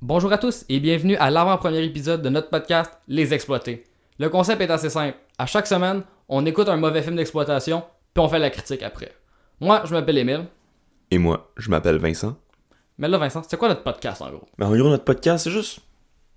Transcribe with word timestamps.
Bonjour 0.00 0.32
à 0.32 0.38
tous 0.38 0.64
et 0.68 0.78
bienvenue 0.78 1.16
à 1.16 1.28
l'avant-premier 1.28 1.82
épisode 1.82 2.22
de 2.22 2.28
notre 2.28 2.50
podcast 2.50 2.92
Les 3.08 3.34
Exploités. 3.34 3.82
Le 4.20 4.28
concept 4.28 4.62
est 4.62 4.70
assez 4.70 4.90
simple. 4.90 5.18
À 5.38 5.46
chaque 5.46 5.66
semaine, 5.66 6.04
on 6.28 6.46
écoute 6.46 6.68
un 6.68 6.76
mauvais 6.76 7.02
film 7.02 7.16
d'exploitation, 7.16 7.82
puis 8.14 8.22
on 8.22 8.28
fait 8.28 8.38
la 8.38 8.50
critique 8.50 8.84
après. 8.84 9.10
Moi, 9.60 9.82
je 9.86 9.92
m'appelle 9.92 10.18
Émile. 10.18 10.44
Et 11.10 11.18
moi, 11.18 11.50
je 11.56 11.68
m'appelle 11.68 11.96
Vincent. 11.96 12.36
Mais 12.96 13.08
là, 13.08 13.18
Vincent, 13.18 13.42
c'est 13.48 13.56
quoi 13.56 13.66
notre 13.66 13.82
podcast 13.82 14.22
en 14.22 14.30
gros? 14.30 14.46
Ben, 14.56 14.68
en 14.68 14.76
gros, 14.76 14.88
notre 14.88 15.02
podcast, 15.02 15.42
c'est 15.42 15.50
juste 15.50 15.80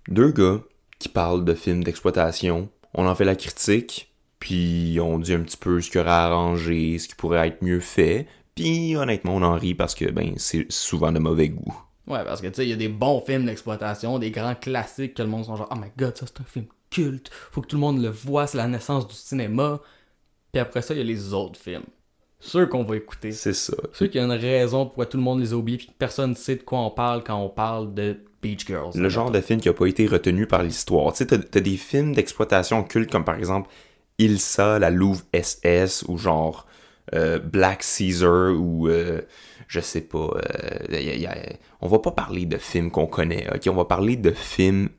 deux 0.08 0.32
gars 0.32 0.58
qui 0.98 1.08
parlent 1.08 1.44
de 1.44 1.54
films 1.54 1.84
d'exploitation. 1.84 2.68
On 2.94 3.06
en 3.06 3.14
fait 3.14 3.24
la 3.24 3.36
critique, 3.36 4.12
puis 4.40 4.98
on 5.00 5.20
dit 5.20 5.34
un 5.34 5.40
petit 5.40 5.56
peu 5.56 5.80
ce 5.80 5.88
qu'il 5.88 6.00
y 6.00 6.02
aurait 6.02 6.10
à 6.10 6.24
arranger, 6.24 6.98
ce 6.98 7.06
qui 7.06 7.14
pourrait 7.14 7.46
être 7.46 7.62
mieux 7.62 7.78
fait. 7.78 8.26
Puis 8.56 8.96
honnêtement, 8.96 9.36
on 9.36 9.42
en 9.42 9.54
rit 9.54 9.76
parce 9.76 9.94
que 9.94 10.10
ben 10.10 10.34
c'est 10.36 10.66
souvent 10.72 11.12
de 11.12 11.20
mauvais 11.20 11.48
goût. 11.48 11.80
Ouais, 12.06 12.24
parce 12.24 12.40
que 12.40 12.48
tu 12.48 12.54
sais, 12.54 12.66
il 12.66 12.70
y 12.70 12.72
a 12.72 12.76
des 12.76 12.88
bons 12.88 13.20
films 13.20 13.46
d'exploitation, 13.46 14.18
des 14.18 14.30
grands 14.30 14.54
classiques 14.54 15.14
que 15.14 15.22
le 15.22 15.28
monde 15.28 15.44
sont 15.44 15.56
genre, 15.56 15.68
oh 15.70 15.76
my 15.76 15.90
god, 15.96 16.16
ça 16.16 16.26
c'est 16.26 16.40
un 16.40 16.44
film 16.44 16.66
culte, 16.90 17.30
faut 17.50 17.62
que 17.62 17.68
tout 17.68 17.76
le 17.76 17.80
monde 17.80 18.02
le 18.02 18.08
voit, 18.08 18.46
c'est 18.46 18.58
la 18.58 18.68
naissance 18.68 19.06
du 19.06 19.14
cinéma. 19.14 19.80
Puis 20.52 20.60
après 20.60 20.82
ça, 20.82 20.94
il 20.94 20.98
y 20.98 21.00
a 21.00 21.04
les 21.04 21.32
autres 21.32 21.58
films. 21.58 21.84
Ceux 22.40 22.66
qu'on 22.66 22.82
va 22.82 22.96
écouter. 22.96 23.30
C'est 23.30 23.52
ça. 23.52 23.74
Ceux 23.92 24.08
qui 24.08 24.18
ont 24.18 24.24
une 24.24 24.32
raison 24.32 24.84
pourquoi 24.84 25.06
tout 25.06 25.16
le 25.16 25.22
monde 25.22 25.40
les 25.40 25.52
a 25.52 25.56
oubliés, 25.56 25.78
puis 25.78 25.86
que 25.86 25.92
personne 25.92 26.30
ne 26.30 26.34
sait 26.34 26.56
de 26.56 26.62
quoi 26.62 26.80
on 26.80 26.90
parle 26.90 27.22
quand 27.22 27.36
on 27.36 27.48
parle 27.48 27.94
de 27.94 28.18
Beach 28.42 28.66
Girls. 28.66 28.92
Le 28.96 29.08
genre 29.08 29.30
de 29.30 29.40
film 29.40 29.60
qui 29.60 29.68
a 29.68 29.72
pas 29.72 29.86
été 29.86 30.06
retenu 30.06 30.46
par 30.46 30.64
l'histoire. 30.64 31.12
Tu 31.12 31.18
sais, 31.18 31.26
t'as, 31.26 31.38
t'as 31.38 31.60
des 31.60 31.76
films 31.76 32.14
d'exploitation 32.14 32.82
cultes 32.82 33.12
comme 33.12 33.24
par 33.24 33.36
exemple 33.36 33.70
Ilsa, 34.18 34.80
la 34.80 34.90
Louve 34.90 35.22
SS, 35.32 36.04
ou 36.08 36.18
genre 36.18 36.66
euh, 37.14 37.38
Black 37.38 37.82
Caesar, 37.82 38.52
ou 38.60 38.88
euh, 38.88 39.22
je 39.72 39.80
sais 39.80 40.02
pas. 40.02 40.18
euh, 40.36 41.00
y 41.00 41.08
a- 41.10 41.16
y 41.16 41.26
a- 41.26 41.52
on 41.80 41.88
va 41.88 41.98
pas 41.98 42.10
parler 42.12 42.44
de 42.46 42.58
films 42.58 42.90
qu'on 42.90 43.06
connaît, 43.06 43.46
ok? 43.54 43.62
On 43.68 43.74
va 43.74 43.84
parler 43.86 44.16
de 44.16 44.30
films 44.30 44.90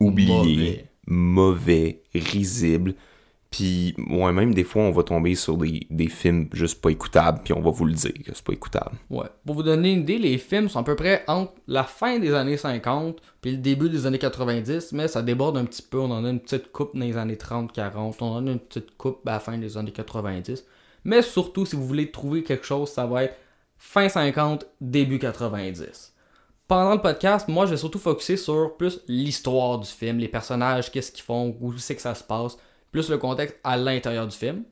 oubliés, 0.00 0.86
mauvais, 1.06 2.02
risibles. 2.14 2.94
Puis, 3.50 3.94
ouais, 4.10 4.32
même 4.32 4.52
des 4.52 4.64
fois, 4.64 4.82
on 4.82 4.90
va 4.90 5.02
tomber 5.02 5.34
sur 5.34 5.56
des, 5.56 5.86
des 5.88 6.08
films 6.08 6.48
juste 6.52 6.80
pas 6.82 6.90
écoutables, 6.90 7.40
puis 7.44 7.52
on 7.54 7.60
va 7.62 7.70
vous 7.70 7.84
le 7.86 7.92
dire 7.94 8.12
que 8.12 8.32
c'est 8.34 8.44
pas 8.44 8.52
écoutable. 8.52 8.96
Ouais. 9.08 9.26
Pour 9.46 9.54
vous 9.54 9.62
donner 9.62 9.92
une 9.92 10.00
idée, 10.00 10.18
les 10.18 10.36
films 10.36 10.68
sont 10.68 10.80
à 10.80 10.82
peu 10.82 10.96
près 10.96 11.24
entre 11.26 11.52
la 11.66 11.84
fin 11.84 12.18
des 12.18 12.34
années 12.34 12.56
50 12.58 13.20
puis 13.40 13.52
le 13.52 13.56
début 13.58 13.88
des 13.88 14.04
années 14.04 14.18
90, 14.18 14.92
mais 14.92 15.08
ça 15.08 15.22
déborde 15.22 15.56
un 15.56 15.64
petit 15.64 15.82
peu. 15.82 15.98
On 15.98 16.10
en 16.10 16.24
a 16.24 16.30
une 16.30 16.40
petite 16.40 16.70
coupe 16.72 16.90
dans 16.94 17.04
les 17.04 17.16
années 17.16 17.36
30-40, 17.36 18.16
on 18.20 18.26
en 18.26 18.46
a 18.46 18.50
une 18.50 18.58
petite 18.60 18.96
coupe 18.98 19.26
à 19.26 19.32
la 19.32 19.40
fin 19.40 19.56
des 19.56 19.76
années 19.78 19.92
90. 19.92 20.64
Mais 21.04 21.22
surtout, 21.22 21.64
si 21.64 21.76
vous 21.76 21.86
voulez 21.86 22.10
trouver 22.10 22.42
quelque 22.42 22.66
chose, 22.66 22.90
ça 22.90 23.06
va 23.06 23.24
être 23.24 23.36
fin 23.78 24.08
50, 24.08 24.66
début 24.80 25.18
90. 25.18 26.14
Pendant 26.68 26.94
le 26.94 27.00
podcast, 27.00 27.46
moi, 27.48 27.66
je 27.66 27.72
vais 27.72 27.76
surtout 27.76 27.98
focuser 27.98 28.36
sur 28.36 28.76
plus 28.76 29.00
l'histoire 29.06 29.78
du 29.78 29.88
film, 29.88 30.18
les 30.18 30.28
personnages, 30.28 30.90
qu'est-ce 30.90 31.12
qu'ils 31.12 31.24
font, 31.24 31.56
où 31.60 31.76
c'est 31.78 31.94
que 31.94 32.02
ça 32.02 32.14
se 32.14 32.24
passe, 32.24 32.56
plus 32.90 33.08
le 33.08 33.18
contexte 33.18 33.56
à 33.62 33.76
l'intérieur 33.76 34.26
du 34.26 34.36
film. 34.36 34.64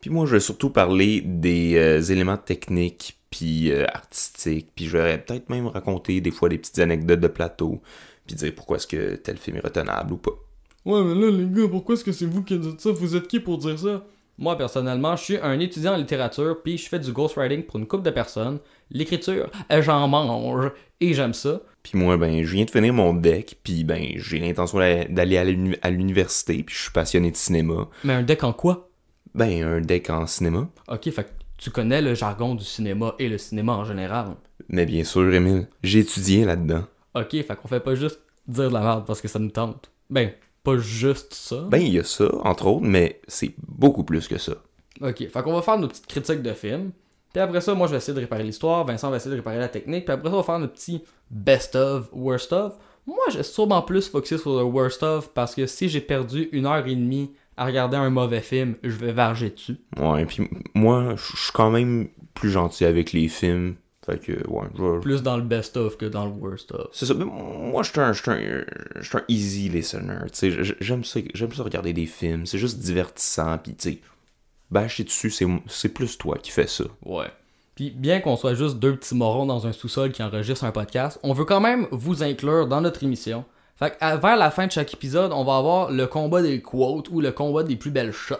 Puis 0.00 0.10
moi, 0.10 0.26
je 0.26 0.32
vais 0.32 0.40
surtout 0.40 0.70
parler 0.70 1.22
des 1.22 1.76
euh, 1.76 2.00
éléments 2.00 2.36
techniques, 2.36 3.18
puis 3.30 3.72
euh, 3.72 3.84
artistiques, 3.92 4.68
puis 4.74 4.86
je 4.86 4.96
vais 4.96 5.18
peut-être 5.18 5.48
même 5.50 5.66
raconter 5.66 6.20
des 6.20 6.30
fois 6.30 6.48
des 6.48 6.58
petites 6.58 6.78
anecdotes 6.78 7.20
de 7.20 7.28
plateau, 7.28 7.82
puis 8.26 8.36
dire 8.36 8.54
pourquoi 8.54 8.76
est-ce 8.76 8.86
que 8.86 9.16
tel 9.16 9.38
film 9.38 9.56
est 9.56 9.64
retenable 9.64 10.12
ou 10.12 10.18
pas. 10.18 10.38
Ouais, 10.84 11.02
mais 11.02 11.20
là, 11.20 11.30
les 11.30 11.46
gars, 11.46 11.68
pourquoi 11.68 11.94
est-ce 11.94 12.04
que 12.04 12.12
c'est 12.12 12.26
vous 12.26 12.44
qui 12.44 12.58
dites 12.58 12.80
ça? 12.80 12.92
Vous 12.92 13.16
êtes 13.16 13.26
qui 13.26 13.40
pour 13.40 13.58
dire 13.58 13.78
ça? 13.78 14.04
Moi, 14.38 14.56
personnellement, 14.56 15.16
je 15.16 15.24
suis 15.24 15.36
un 15.38 15.58
étudiant 15.58 15.94
en 15.94 15.96
littérature, 15.96 16.58
puis 16.62 16.78
je 16.78 16.88
fais 16.88 16.98
du 17.00 17.12
ghostwriting 17.12 17.64
pour 17.64 17.78
une 17.78 17.86
couple 17.88 18.04
de 18.04 18.10
personnes. 18.10 18.60
L'écriture, 18.90 19.50
j'en 19.80 20.06
mange, 20.08 20.70
et 21.00 21.12
j'aime 21.12 21.34
ça. 21.34 21.60
Puis 21.82 21.98
moi, 21.98 22.16
ben, 22.16 22.44
je 22.44 22.52
viens 22.54 22.64
de 22.64 22.70
finir 22.70 22.92
mon 22.94 23.14
deck, 23.14 23.58
puis 23.64 23.82
ben, 23.84 24.04
j'ai 24.16 24.38
l'intention 24.38 24.78
d'a- 24.78 25.04
d'aller 25.06 25.38
à 25.38 25.44
l'uni- 25.44 25.76
à 25.82 25.90
l'université, 25.90 26.62
puis 26.62 26.74
je 26.74 26.82
suis 26.82 26.92
passionné 26.92 27.30
de 27.32 27.36
cinéma. 27.36 27.88
Mais 28.04 28.12
un 28.14 28.22
deck 28.22 28.44
en 28.44 28.52
quoi? 28.52 28.88
Ben, 29.34 29.62
un 29.64 29.80
deck 29.80 30.08
en 30.10 30.26
cinéma. 30.26 30.68
Ok, 30.88 31.10
fait 31.10 31.24
que 31.24 31.30
tu 31.58 31.70
connais 31.70 32.00
le 32.00 32.14
jargon 32.14 32.54
du 32.54 32.64
cinéma 32.64 33.14
et 33.18 33.28
le 33.28 33.38
cinéma 33.38 33.72
en 33.74 33.84
général. 33.84 34.36
Mais 34.68 34.86
bien 34.86 35.02
sûr, 35.04 35.32
Émile, 35.34 35.66
j'ai 35.82 36.00
étudié 36.00 36.44
là-dedans. 36.44 36.84
Ok, 37.14 37.30
fait 37.32 37.56
qu'on 37.56 37.68
fait 37.68 37.80
pas 37.80 37.94
juste 37.96 38.20
dire 38.46 38.68
de 38.68 38.74
la 38.74 38.80
merde 38.80 39.04
parce 39.06 39.20
que 39.20 39.28
ça 39.28 39.38
nous 39.40 39.50
tente. 39.50 39.90
Ben, 40.10 40.30
pas 40.68 40.78
juste 40.78 41.34
ça. 41.34 41.66
Ben, 41.70 41.78
il 41.78 41.92
y 41.92 41.98
a 41.98 42.04
ça, 42.04 42.28
entre 42.44 42.66
autres, 42.66 42.86
mais 42.86 43.20
c'est 43.28 43.54
beaucoup 43.66 44.04
plus 44.04 44.28
que 44.28 44.38
ça. 44.38 44.54
Ok, 45.00 45.28
fait 45.28 45.42
qu'on 45.42 45.54
va 45.54 45.62
faire 45.62 45.78
nos 45.78 45.88
petites 45.88 46.06
critiques 46.06 46.42
de 46.42 46.52
films. 46.52 46.92
Puis 47.32 47.40
après 47.40 47.60
ça, 47.60 47.74
moi 47.74 47.86
je 47.86 47.92
vais 47.92 47.98
essayer 47.98 48.14
de 48.14 48.20
réparer 48.20 48.42
l'histoire, 48.42 48.84
Vincent 48.86 49.10
va 49.10 49.16
essayer 49.16 49.30
de 49.30 49.36
réparer 49.36 49.58
la 49.58 49.68
technique, 49.68 50.06
puis 50.06 50.14
après 50.14 50.28
ça, 50.28 50.34
on 50.34 50.38
va 50.38 50.44
faire 50.44 50.58
notre 50.58 50.72
petit 50.72 51.02
best 51.30 51.76
of, 51.76 52.08
worst 52.12 52.52
of. 52.52 52.74
Moi, 53.06 53.24
j'ai 53.30 53.42
sûrement 53.42 53.82
plus 53.82 54.08
focusé 54.08 54.38
sur 54.38 54.56
le 54.56 54.64
worst 54.64 55.02
of 55.02 55.32
parce 55.32 55.54
que 55.54 55.66
si 55.66 55.88
j'ai 55.88 56.00
perdu 56.00 56.48
une 56.52 56.66
heure 56.66 56.86
et 56.86 56.94
demie 56.94 57.30
à 57.56 57.66
regarder 57.66 57.96
un 57.96 58.10
mauvais 58.10 58.40
film, 58.40 58.76
je 58.82 58.96
vais 58.96 59.12
varger 59.12 59.50
dessus. 59.50 59.76
Ouais, 59.98 60.24
puis 60.26 60.48
moi, 60.74 61.14
je 61.16 61.36
suis 61.36 61.52
quand 61.52 61.70
même 61.70 62.08
plus 62.34 62.50
gentil 62.50 62.84
avec 62.84 63.12
les 63.12 63.28
films. 63.28 63.76
Fait 64.08 64.18
que, 64.18 64.32
ouais, 64.48 64.66
je 64.76 65.00
Plus 65.00 65.22
dans 65.22 65.36
le 65.36 65.42
best 65.42 65.76
of 65.76 65.98
que 65.98 66.06
dans 66.06 66.24
le 66.24 66.30
worst 66.32 66.72
of. 66.72 66.88
C'est 66.92 67.04
ça. 67.06 67.14
Mais 67.14 67.24
moi, 67.26 67.82
je 67.82 67.90
suis 67.90 68.00
un, 68.00 68.12
un, 68.12 68.64
un 69.18 69.22
easy 69.28 69.68
listener. 69.68 70.20
Tu 70.32 70.38
sais, 70.52 70.64
j- 70.64 70.74
j'aime 70.80 71.04
ça, 71.04 71.20
j'aime 71.34 71.52
ça 71.52 71.62
regarder 71.62 71.92
des 71.92 72.06
films. 72.06 72.46
C'est 72.46 72.58
juste 72.58 72.78
divertissant. 72.78 73.58
Puis, 73.58 73.74
tu 73.74 73.90
sais, 73.92 73.98
bâcher 74.70 75.04
dessus, 75.04 75.30
c'est, 75.30 75.88
plus 75.90 76.16
toi 76.16 76.38
qui 76.40 76.50
fais 76.50 76.66
ça. 76.66 76.84
Ouais. 77.04 77.26
Puis 77.74 77.90
bien 77.90 78.20
qu'on 78.20 78.36
soit 78.36 78.54
juste 78.54 78.78
deux 78.78 78.96
petits 78.96 79.14
morons 79.14 79.46
dans 79.46 79.66
un 79.66 79.72
sous-sol 79.72 80.10
qui 80.10 80.22
enregistrent 80.22 80.64
un 80.64 80.72
podcast, 80.72 81.20
on 81.22 81.32
veut 81.32 81.44
quand 81.44 81.60
même 81.60 81.86
vous 81.92 82.22
inclure 82.24 82.66
dans 82.66 82.80
notre 82.80 83.04
émission. 83.04 83.44
Fait 83.76 83.90
que 83.96 84.20
vers 84.20 84.36
la 84.36 84.50
fin 84.50 84.66
de 84.66 84.72
chaque 84.72 84.92
épisode, 84.92 85.30
on 85.32 85.44
va 85.44 85.56
avoir 85.58 85.90
le 85.92 86.06
combat 86.08 86.42
des 86.42 86.60
quotes 86.60 87.08
ou 87.10 87.20
le 87.20 87.30
combat 87.30 87.62
des 87.62 87.76
plus 87.76 87.92
belles 87.92 88.12
shots. 88.12 88.34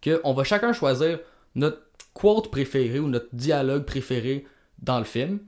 Que 0.00 0.20
on 0.24 0.32
va 0.34 0.42
chacun 0.42 0.72
choisir 0.72 1.20
notre 1.54 1.78
quote 2.12 2.50
préféré 2.50 2.98
ou 2.98 3.06
notre 3.08 3.28
dialogue 3.32 3.84
préféré 3.84 4.46
dans 4.82 4.98
le 4.98 5.04
film. 5.04 5.38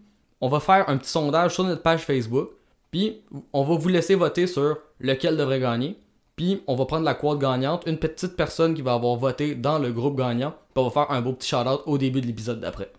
On 0.41 0.49
va 0.49 0.61
faire 0.61 0.89
un 0.89 0.97
petit 0.97 1.11
sondage 1.11 1.55
sur 1.55 1.65
notre 1.65 1.83
page 1.83 2.01
Facebook. 2.01 2.51
Puis 2.91 3.23
on 3.53 3.65
va 3.65 3.77
vous 3.77 3.89
laisser 3.89 4.15
voter 4.15 4.47
sur 4.47 4.79
lequel 5.01 5.37
devrait 5.37 5.61
gagner. 5.61 5.99
Puis 6.37 6.63
on 6.67 6.75
va 6.75 6.87
prendre 6.87 7.05
la 7.05 7.15
quote 7.15 7.39
gagnante, 7.39 7.85
une 7.87 7.99
petite 7.99 8.37
personne 8.37 8.75
qui 8.75 8.83
va 8.83 8.95
avoir 8.95 9.17
voté 9.17 9.55
dans 9.55 9.79
le 9.79 9.93
groupe 9.93 10.17
gagnant. 10.17 10.51
Puis 10.51 10.83
on 10.83 10.89
va 10.89 10.91
faire 10.91 11.11
un 11.11 11.21
beau 11.21 11.33
petit 11.33 11.49
shout-out 11.49 11.83
au 11.87 11.99
début 11.99 12.21
de 12.21 12.27
l'épisode 12.27 12.61
d'après. 12.61 12.91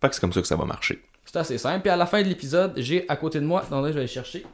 Fait 0.00 0.08
que 0.08 0.14
c'est 0.14 0.20
comme 0.20 0.32
ça 0.32 0.40
que 0.40 0.46
ça 0.46 0.56
va 0.56 0.64
marcher. 0.64 1.02
C'est 1.24 1.36
assez 1.36 1.58
simple. 1.58 1.82
Puis 1.82 1.90
à 1.90 1.96
la 1.96 2.06
fin 2.06 2.22
de 2.22 2.28
l'épisode, 2.28 2.74
j'ai 2.76 3.08
à 3.08 3.16
côté 3.16 3.40
de 3.40 3.46
moi, 3.46 3.62
attendez, 3.62 3.88
je 3.88 3.94
vais 3.94 4.00
aller 4.00 4.08
chercher 4.08 4.44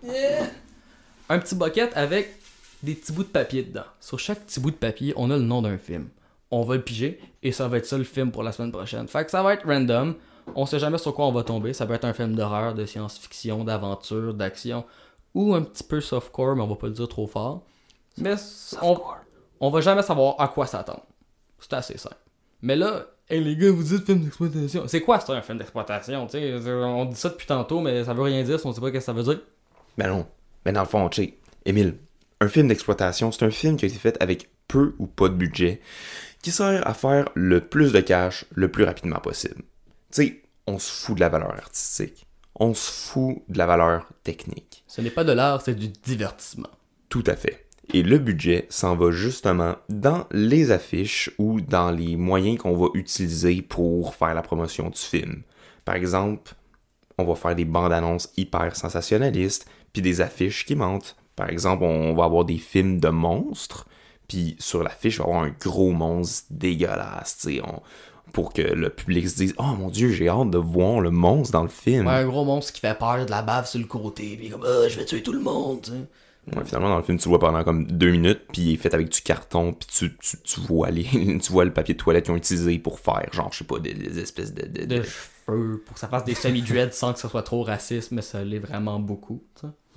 un 1.29 1.39
petit 1.39 1.55
bucket 1.55 1.93
avec 1.95 2.35
des 2.83 2.95
petits 2.95 3.13
bouts 3.13 3.23
de 3.23 3.29
papier 3.29 3.63
dedans. 3.63 3.85
Sur 4.01 4.19
chaque 4.19 4.41
petit 4.47 4.61
bout 4.61 4.71
de 4.71 4.77
papier, 4.77 5.13
on 5.17 5.31
a 5.31 5.37
le 5.37 5.43
nom 5.43 5.63
d'un 5.63 5.79
film. 5.79 6.09
On 6.51 6.63
va 6.63 6.75
le 6.75 6.83
piger 6.83 7.21
et 7.43 7.53
ça 7.53 7.69
va 7.69 7.79
être 7.79 7.87
ça 7.87 7.97
le 7.97 8.05
film 8.05 8.33
pour 8.33 8.43
la 8.43 8.53
semaine 8.53 8.73
prochaine. 8.73 9.07
Fait 9.07 9.25
que 9.25 9.31
ça 9.31 9.43
va 9.43 9.55
être 9.55 9.67
random. 9.67 10.15
On 10.55 10.67
sait 10.67 10.79
jamais 10.79 10.99
sur 10.99 11.15
quoi 11.15 11.27
on 11.27 11.33
va 11.33 11.43
tomber. 11.43 11.73
Ça 11.73 11.87
peut 11.87 11.95
être 11.95 12.05
un 12.05 12.13
film 12.13 12.35
d'horreur, 12.35 12.75
de 12.75 12.85
science-fiction, 12.87 13.65
d'aventure, 13.65 14.35
d'action 14.35 14.85
ou 15.35 15.55
un 15.55 15.63
petit 15.63 15.85
peu 15.85 16.01
softcore, 16.01 16.57
mais 16.57 16.63
on 16.63 16.67
va 16.67 16.77
pas 16.77 16.89
le 16.89 16.93
dire 16.93 17.09
trop 17.09 17.27
fort. 17.27 17.63
Mais 18.19 18.35
on, 18.83 18.99
on 19.61 19.71
va 19.71 19.81
jamais 19.81 20.03
savoir 20.03 20.35
à 20.41 20.49
quoi 20.49 20.67
s'attendre. 20.67 21.05
C'est 21.61 21.73
assez 21.75 21.99
simple. 21.99 22.17
Mais 22.63 22.77
là, 22.77 23.07
hey 23.29 23.43
les 23.43 23.57
gars, 23.57 23.71
vous 23.71 23.83
dites 23.83 24.05
film 24.05 24.25
d'exploitation. 24.25 24.85
C'est 24.89 25.01
quoi 25.01 25.21
ça 25.21 25.35
un 25.35 25.43
film 25.43 25.59
d'exploitation? 25.59 26.27
tu 26.27 26.39
sais? 26.39 26.61
On 26.65 27.05
dit 27.05 27.17
ça 27.17 27.29
depuis 27.29 27.47
tantôt, 27.47 27.81
mais 27.81 28.05
ça 28.05 28.13
veut 28.13 28.23
rien 28.23 28.43
dire 28.43 28.59
si 28.59 28.67
on 28.67 28.73
sait 28.73 28.81
pas 28.81 28.89
ce 28.89 28.93
que 28.93 29.01
ça 29.01 29.13
veut 29.13 29.23
dire. 29.23 29.41
Ben 29.97 30.09
non. 30.09 30.27
Mais 30.65 30.73
dans 30.73 30.81
le 30.81 30.87
fond, 30.87 31.09
tu 31.09 31.23
sais, 31.23 31.35
Émile, 31.65 31.97
un 32.41 32.49
film 32.49 32.69
d'exploitation, 32.69 33.33
c'est 33.33 33.45
un 33.45 33.51
film 33.51 33.77
qui 33.77 33.85
a 33.85 33.89
été 33.89 33.99
fait 33.99 34.17
avec 34.21 34.51
peu 34.69 34.95
ou 34.99 35.07
pas 35.07 35.29
de 35.29 35.35
budget, 35.35 35.81
qui 36.43 36.51
sert 36.51 36.87
à 36.87 36.95
faire 36.95 37.29
le 37.35 37.61
plus 37.61 37.93
de 37.93 38.01
cash 38.01 38.45
le 38.55 38.71
plus 38.71 38.85
rapidement 38.85 39.19
possible. 39.19 39.63
Tu 40.13 40.23
sais, 40.25 40.43
on 40.67 40.79
se 40.79 40.91
fout 40.91 41.15
de 41.17 41.21
la 41.21 41.29
valeur 41.29 41.53
artistique. 41.53 42.27
On 42.55 42.75
se 42.75 42.91
fout 42.91 43.43
de 43.49 43.59
la 43.59 43.67
valeur 43.67 44.09
technique. 44.23 44.85
Ce 44.87 45.01
n'est 45.01 45.11
pas 45.11 45.25
de 45.25 45.33
l'art, 45.33 45.63
c'est 45.63 45.75
du 45.75 45.89
divertissement. 45.89 46.69
Tout 47.09 47.25
à 47.27 47.37
fait. 47.37 47.67
Et 47.93 48.03
le 48.03 48.19
budget 48.19 48.67
s'en 48.69 48.95
va 48.95 49.11
justement 49.11 49.77
dans 49.89 50.27
les 50.31 50.71
affiches 50.71 51.31
ou 51.39 51.61
dans 51.61 51.91
les 51.91 52.17
moyens 52.17 52.59
qu'on 52.59 52.77
va 52.77 52.89
utiliser 52.95 53.63
pour 53.63 54.15
faire 54.15 54.35
la 54.35 54.43
promotion 54.43 54.91
du 54.91 54.99
film. 54.99 55.43
Par 55.85 55.97
exemple, 55.97 56.55
on 57.19 57.25
va 57.25 57.35
faire 57.35 57.57
des 57.57 57.65
bandes 57.65 57.93
annonces 57.93 58.29
hyper 58.37 58.77
sensationnalistes, 58.77 59.69
puis 59.93 60.03
des 60.03 60.21
affiches 60.21 60.65
qui 60.67 60.77
mentent. 60.77 61.17
Par 61.35 61.49
exemple, 61.49 61.83
on 61.85 62.15
va 62.15 62.25
avoir 62.25 62.45
des 62.45 62.59
films 62.59 63.01
de 63.01 63.09
monstres, 63.09 63.87
puis 64.29 64.55
sur 64.61 64.85
l'affiche, 64.85 65.17
il 65.17 65.19
va 65.19 65.25
avoir 65.25 65.43
un 65.43 65.51
gros 65.61 65.91
monstre 65.91 66.47
dégueulasse, 66.51 67.49
on- 67.65 67.83
pour 68.33 68.53
que 68.53 68.63
le 68.63 68.91
public 68.91 69.29
se 69.29 69.37
dise 69.37 69.55
«Oh 69.59 69.75
mon 69.79 69.89
Dieu, 69.89 70.11
j'ai 70.11 70.29
hâte 70.29 70.51
de 70.51 70.59
voir 70.59 71.01
le 71.01 71.11
monstre 71.11 71.53
dans 71.53 71.63
le 71.63 71.69
film 71.69 72.07
Ouais, 72.07 72.13
un 72.15 72.27
gros 72.27 72.45
monstre 72.45 72.73
qui 72.73 72.81
fait 72.81 72.99
peur 72.99 73.25
de 73.25 73.31
la 73.31 73.43
bave 73.43 73.67
sur 73.67 73.79
le 73.81 73.87
côté, 73.87 74.37
puis 74.39 74.51
comme 74.51 74.65
Ah, 74.67 74.89
je 74.89 74.99
vais 74.99 75.05
tuer 75.05 75.23
tout 75.23 75.33
le 75.33 75.41
monde. 75.41 75.87
Ouais, 76.57 76.65
finalement, 76.65 76.89
dans 76.89 76.97
le 76.97 77.03
film, 77.03 77.19
tu 77.19 77.29
le 77.29 77.31
vois 77.31 77.39
pendant 77.39 77.63
comme 77.65 77.87
deux 77.87 78.11
minutes, 78.11 78.41
puis 78.53 78.63
il 78.63 78.73
est 78.75 78.77
fait 78.79 78.95
avec 78.95 79.11
du 79.11 79.21
carton, 79.21 79.73
puis 79.75 79.87
tu, 79.93 80.17
tu, 80.17 80.39
tu 80.43 80.61
vois 80.61 80.91
les, 80.91 81.05
tu 81.43 81.53
vois 81.53 81.65
le 81.65 81.73
papier 81.73 81.95
de 81.95 81.99
toilette 81.99 82.25
qu'ils 82.25 82.33
ont 82.35 82.37
utilisé 82.37 82.79
pour 82.79 82.99
faire, 82.99 83.29
genre, 83.33 83.51
je 83.53 83.59
sais 83.59 83.65
pas, 83.65 83.79
des, 83.79 83.93
des 83.95 84.19
espèces 84.19 84.55
de... 84.55 84.63
de- 84.67 84.85
De 84.87 84.97
de- 84.99 85.03
cheveux, 85.03 85.83
pour 85.85 85.95
que 85.95 86.01
ça 86.01 86.09
fasse 86.09 86.25
des 86.25 86.35
semi-dreads 86.35 86.93
sans 86.93 87.13
que 87.13 87.19
ça 87.19 87.29
soit 87.29 87.43
trop 87.43 87.63
raciste, 87.63 88.11
mais 88.13 88.23
ça 88.23 88.43
l'est 88.43 88.59
vraiment 88.59 88.99
beaucoup. 88.99 89.43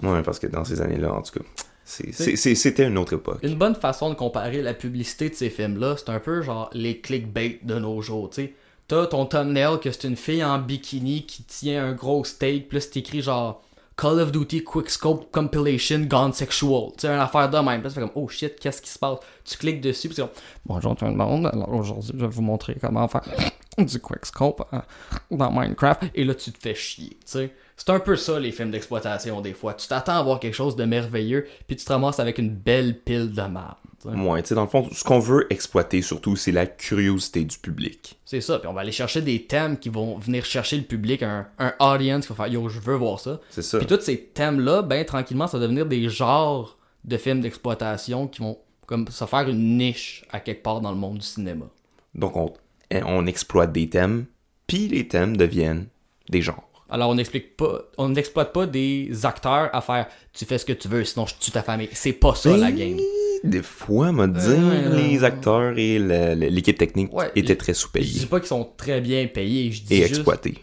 Ouais, 0.02 0.22
parce 0.22 0.38
que 0.40 0.48
dans 0.48 0.66
ces 0.66 0.82
années-là, 0.82 1.14
en 1.14 1.22
tout 1.22 1.40
cas, 1.40 1.46
c'était 1.86 2.88
une 2.88 2.98
autre 2.98 3.14
époque. 3.14 3.40
Une 3.44 3.56
bonne 3.56 3.76
façon 3.76 4.10
de 4.10 4.16
comparer 4.16 4.62
la 4.62 4.74
publicité 4.74 5.30
de 5.30 5.36
ces 5.36 5.50
films-là, 5.50 5.96
c'est 5.98 6.10
un 6.10 6.20
peu 6.20 6.42
genre 6.42 6.70
les 6.74 7.00
clickbait 7.00 7.60
de 7.64 7.80
nos 7.80 8.02
jours, 8.02 8.30
tu 8.30 8.44
sais. 8.44 8.54
T'as 8.88 9.08
ton 9.08 9.26
thumbnail 9.26 9.80
que 9.80 9.92
c'est 9.92 10.08
une 10.08 10.18
fille 10.18 10.44
en 10.44 10.60
bikini 10.60 11.26
qui 11.26 11.44
tient 11.44 11.86
un 11.86 11.94
gros 11.94 12.24
steak, 12.26 12.68
plus 12.68 12.82
c'est 12.82 12.98
écrit 12.98 13.22
genre 13.22 13.64
Call 13.96 14.20
of 14.20 14.32
Duty 14.32 14.64
Quickscope 14.64 15.32
Compilation 15.32 16.00
Gone 16.00 16.34
Sexual. 16.34 16.92
Tu 16.94 17.02
sais, 17.02 17.08
une 17.08 17.20
affaire 17.20 17.50
de 17.50 17.58
même. 17.60 17.82
Puis 17.82 17.90
tu 17.90 17.96
fais 17.96 18.02
comme, 18.02 18.12
oh 18.16 18.28
shit, 18.28 18.60
qu'est-ce 18.60 18.82
qui 18.82 18.90
se 18.90 19.00
passe? 19.00 19.20
Tu 19.46 19.58
cliques 19.58 19.82
dessus, 19.82 20.10
puis 20.10 20.16
c'est 20.16 20.24
comme, 20.24 20.32
bonjour 20.66 20.96
tout 20.96 21.06
le 21.06 21.14
monde, 21.14 21.48
alors 21.52 21.74
aujourd'hui, 21.74 22.12
je 22.14 22.20
vais 22.26 22.32
vous 22.32 22.42
montrer 22.42 22.76
comment 22.82 23.08
faire 23.08 23.24
du 23.78 24.00
Quickscope 24.00 24.68
euh, 24.74 24.80
dans 25.32 25.52
Minecraft. 25.52 26.04
Et 26.16 26.24
là, 26.24 26.34
tu 26.36 26.52
te 26.52 26.60
fais 26.60 26.76
chier, 26.76 27.12
tu 27.12 27.18
sais. 27.26 27.54
C'est 27.76 27.90
un 27.90 28.00
peu 28.00 28.16
ça, 28.16 28.40
les 28.40 28.52
films 28.52 28.72
d'exploitation, 28.72 29.42
des 29.42 29.54
fois. 29.54 29.74
Tu 29.74 29.88
t'attends 29.88 30.18
à 30.18 30.24
voir 30.24 30.40
quelque 30.40 30.54
chose 30.54 30.76
de 30.76 30.86
merveilleux, 30.86 31.48
puis 31.68 31.76
tu 31.76 31.86
te 31.86 31.92
ramasses 31.92 32.20
avec 32.20 32.38
une 32.38 32.50
belle 32.50 33.00
pile 33.00 33.32
de 33.32 33.42
merde. 33.42 33.76
Ouais, 34.06 34.42
tu 34.42 34.50
sais, 34.50 34.56
dans 34.56 34.64
le 34.64 34.68
fond, 34.68 34.88
ce 34.92 35.04
qu'on 35.04 35.20
veut 35.20 35.48
exploiter 35.50 36.02
surtout, 36.02 36.36
c'est 36.36 36.52
la 36.52 36.66
curiosité 36.66 37.46
du 37.46 37.58
public. 37.58 38.20
C'est 38.26 38.42
ça, 38.42 38.60
puis 38.60 38.68
on 38.68 38.74
va 38.74 38.82
aller 38.82 38.92
chercher 38.92 39.22
des 39.22 39.46
thèmes 39.46 39.78
qui 39.78 39.90
vont 39.90 40.18
venir 40.18 40.44
chercher 40.44 40.78
le 40.78 40.84
public, 40.84 41.24
un, 41.24 41.48
un 41.58 41.74
audience 41.80 42.28
qui 42.28 42.34
va 42.34 42.44
faire 42.44 42.54
Yo, 42.54 42.68
je 42.68 42.80
veux 42.80 42.96
voir 42.96 43.20
ça. 43.20 43.40
C'est 43.50 43.62
ça. 43.62 43.78
Puis 43.78 43.88
tous 43.88 44.02
ces 44.02 44.20
thèmes-là, 44.20 44.82
ben 44.82 45.06
tranquillement, 45.06 45.48
ça 45.48 45.58
va 45.58 45.64
devenir 45.64 45.86
des 45.86 46.10
genres 46.10 46.78
de 47.06 47.18
films 47.18 47.42
d'exploitation 47.42 48.28
qui 48.28 48.42
vont 48.42 48.58
comme 48.86 49.08
se 49.08 49.26
faire 49.26 49.48
une 49.48 49.78
niche 49.78 50.26
à 50.32 50.40
quelque 50.40 50.64
part 50.64 50.82
dans 50.82 50.92
le 50.92 50.98
monde 50.98 51.20
du 51.20 51.26
cinéma. 51.26 51.66
Donc, 52.14 52.36
on, 52.36 52.54
on 52.92 53.26
exploite 53.26 53.72
des 53.72 53.90
thèmes, 53.90 54.26
puis 54.68 54.88
les 54.88 55.08
thèmes 55.08 55.38
deviennent 55.38 55.88
des 56.30 56.42
genres. 56.42 56.70
Alors 56.94 57.10
on 57.10 57.16
n'explique 57.16 57.58
pas, 57.58 57.82
on 57.98 58.10
n'exploite 58.10 58.54
pas 58.54 58.68
des 58.68 59.10
acteurs 59.26 59.72
à 59.74 59.82
faire 59.82 60.06
tu 60.32 60.46
fais 60.46 60.60
ce 60.60 60.66
que 60.66 60.74
tu 60.74 60.88
veux, 60.88 61.04
sinon 61.04 61.26
je 61.26 61.34
tue 61.40 61.50
ta 61.50 61.64
famille. 61.64 61.90
C'est 61.92 62.14
pas 62.14 62.36
ça 62.36 62.56
la 62.56 62.72
game. 62.72 63.00
Des 63.44 63.64
fois, 63.64 64.12
me 64.12 64.28
dire, 64.28 64.94
ouais, 64.94 65.02
les 65.02 65.24
acteurs 65.24 65.76
et 65.76 65.98
l'équipe 66.36 66.78
technique 66.78 67.12
Ouais, 67.12 67.32
étaient 67.36 67.56
très 67.56 67.74
Je 67.74 67.78
dis 67.80 67.82
sous-payés 67.82 68.26
pas 68.28 68.40
qu'ils 68.40 68.48
sont 68.48 68.70
très 68.78 69.02
bien 69.02 69.26
payés, 69.26 69.72
je 69.72 69.82
dis 69.82 69.96
et 69.96 69.98
juste 70.02 70.12
exploités. 70.12 70.60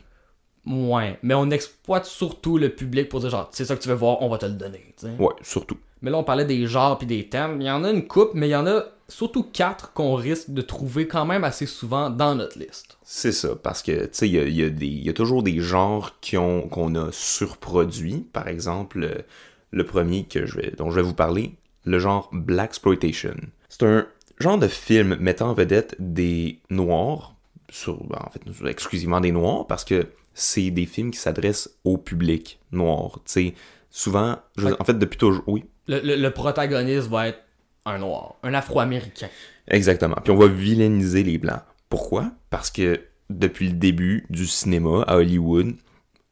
ouais, 0.66 1.18
mais 1.24 1.34
on 1.34 1.50
exploite 1.50 2.06
surtout 2.06 2.58
le 2.58 2.68
public 2.68 3.08
pour 3.08 3.18
dire 3.18 3.30
genre 3.30 3.48
c'est 3.50 3.64
ça 3.64 3.74
que 3.74 3.82
tu 3.82 3.88
veux 3.88 3.96
voir, 3.96 4.22
on 4.22 4.28
va 4.28 4.38
te 4.38 4.46
le 4.46 4.52
donner. 4.52 4.94
Ouais, 5.18 5.34
surtout. 5.42 5.78
Mais 6.00 6.12
là, 6.12 6.18
on 6.18 6.24
parlait 6.24 6.44
des 6.44 6.64
genres 6.68 6.96
puis 6.96 7.08
des 7.08 7.28
thèmes. 7.28 7.60
Il 7.60 7.66
y 7.66 7.70
en 7.70 7.82
a 7.82 7.90
une 7.90 8.06
coupe, 8.06 8.30
mais 8.34 8.46
il 8.46 8.52
y 8.52 8.56
en 8.56 8.68
a 8.68 8.84
surtout 9.10 9.42
quatre 9.42 9.92
qu'on 9.92 10.14
risque 10.14 10.50
de 10.50 10.62
trouver 10.62 11.06
quand 11.06 11.26
même 11.26 11.44
assez 11.44 11.66
souvent 11.66 12.08
dans 12.10 12.34
notre 12.34 12.58
liste. 12.58 12.96
C'est 13.02 13.32
ça, 13.32 13.56
parce 13.56 13.82
que, 13.82 14.04
tu 14.04 14.08
sais, 14.12 14.28
il 14.28 14.34
y 14.34 14.38
a, 14.38 14.44
y 14.68 15.08
y 15.08 15.14
toujours 15.14 15.42
des 15.42 15.60
genres 15.60 16.14
qu'on 16.22 16.94
a 16.94 17.12
surproduits. 17.12 18.26
Par 18.32 18.48
exemple, 18.48 19.00
le, 19.00 19.24
le 19.72 19.84
premier 19.84 20.24
que 20.24 20.46
je 20.46 20.56
vais, 20.56 20.70
dont 20.76 20.90
je 20.90 20.96
vais 20.96 21.02
vous 21.02 21.14
parler, 21.14 21.54
le 21.84 21.98
genre 21.98 22.28
Black 22.32 22.70
Exploitation. 22.70 23.34
C'est 23.68 23.82
un 23.84 24.06
genre 24.38 24.58
de 24.58 24.68
film 24.68 25.16
mettant 25.16 25.50
en 25.50 25.54
vedette 25.54 25.96
des 25.98 26.60
Noirs, 26.70 27.34
sur, 27.68 28.02
ben, 28.04 28.18
en 28.24 28.30
fait, 28.30 28.68
exclusivement 28.68 29.20
des 29.20 29.32
Noirs, 29.32 29.66
parce 29.66 29.84
que 29.84 30.06
c'est 30.34 30.70
des 30.70 30.86
films 30.86 31.10
qui 31.10 31.18
s'adressent 31.18 31.70
au 31.84 31.98
public 31.98 32.60
noir. 32.72 33.18
Tu 33.26 33.32
sais, 33.32 33.54
souvent, 33.90 34.38
je- 34.56 34.68
en 34.78 34.84
fait, 34.84 34.98
depuis 34.98 35.18
toujours, 35.18 35.42
oui, 35.48 35.64
Le, 35.88 36.00
le- 36.00 36.16
le 36.16 36.30
protagoniste 36.30 37.08
va 37.08 37.28
être 37.28 37.40
un 37.90 37.98
noir, 37.98 38.36
un 38.42 38.54
afro-américain. 38.54 39.28
Exactement. 39.68 40.16
Puis 40.22 40.32
on 40.32 40.36
va 40.36 40.46
vilainiser 40.48 41.22
les 41.22 41.38
blancs. 41.38 41.62
Pourquoi? 41.88 42.30
Parce 42.50 42.70
que 42.70 43.00
depuis 43.28 43.68
le 43.68 43.74
début 43.74 44.26
du 44.30 44.46
cinéma 44.46 45.02
à 45.06 45.16
Hollywood, 45.16 45.74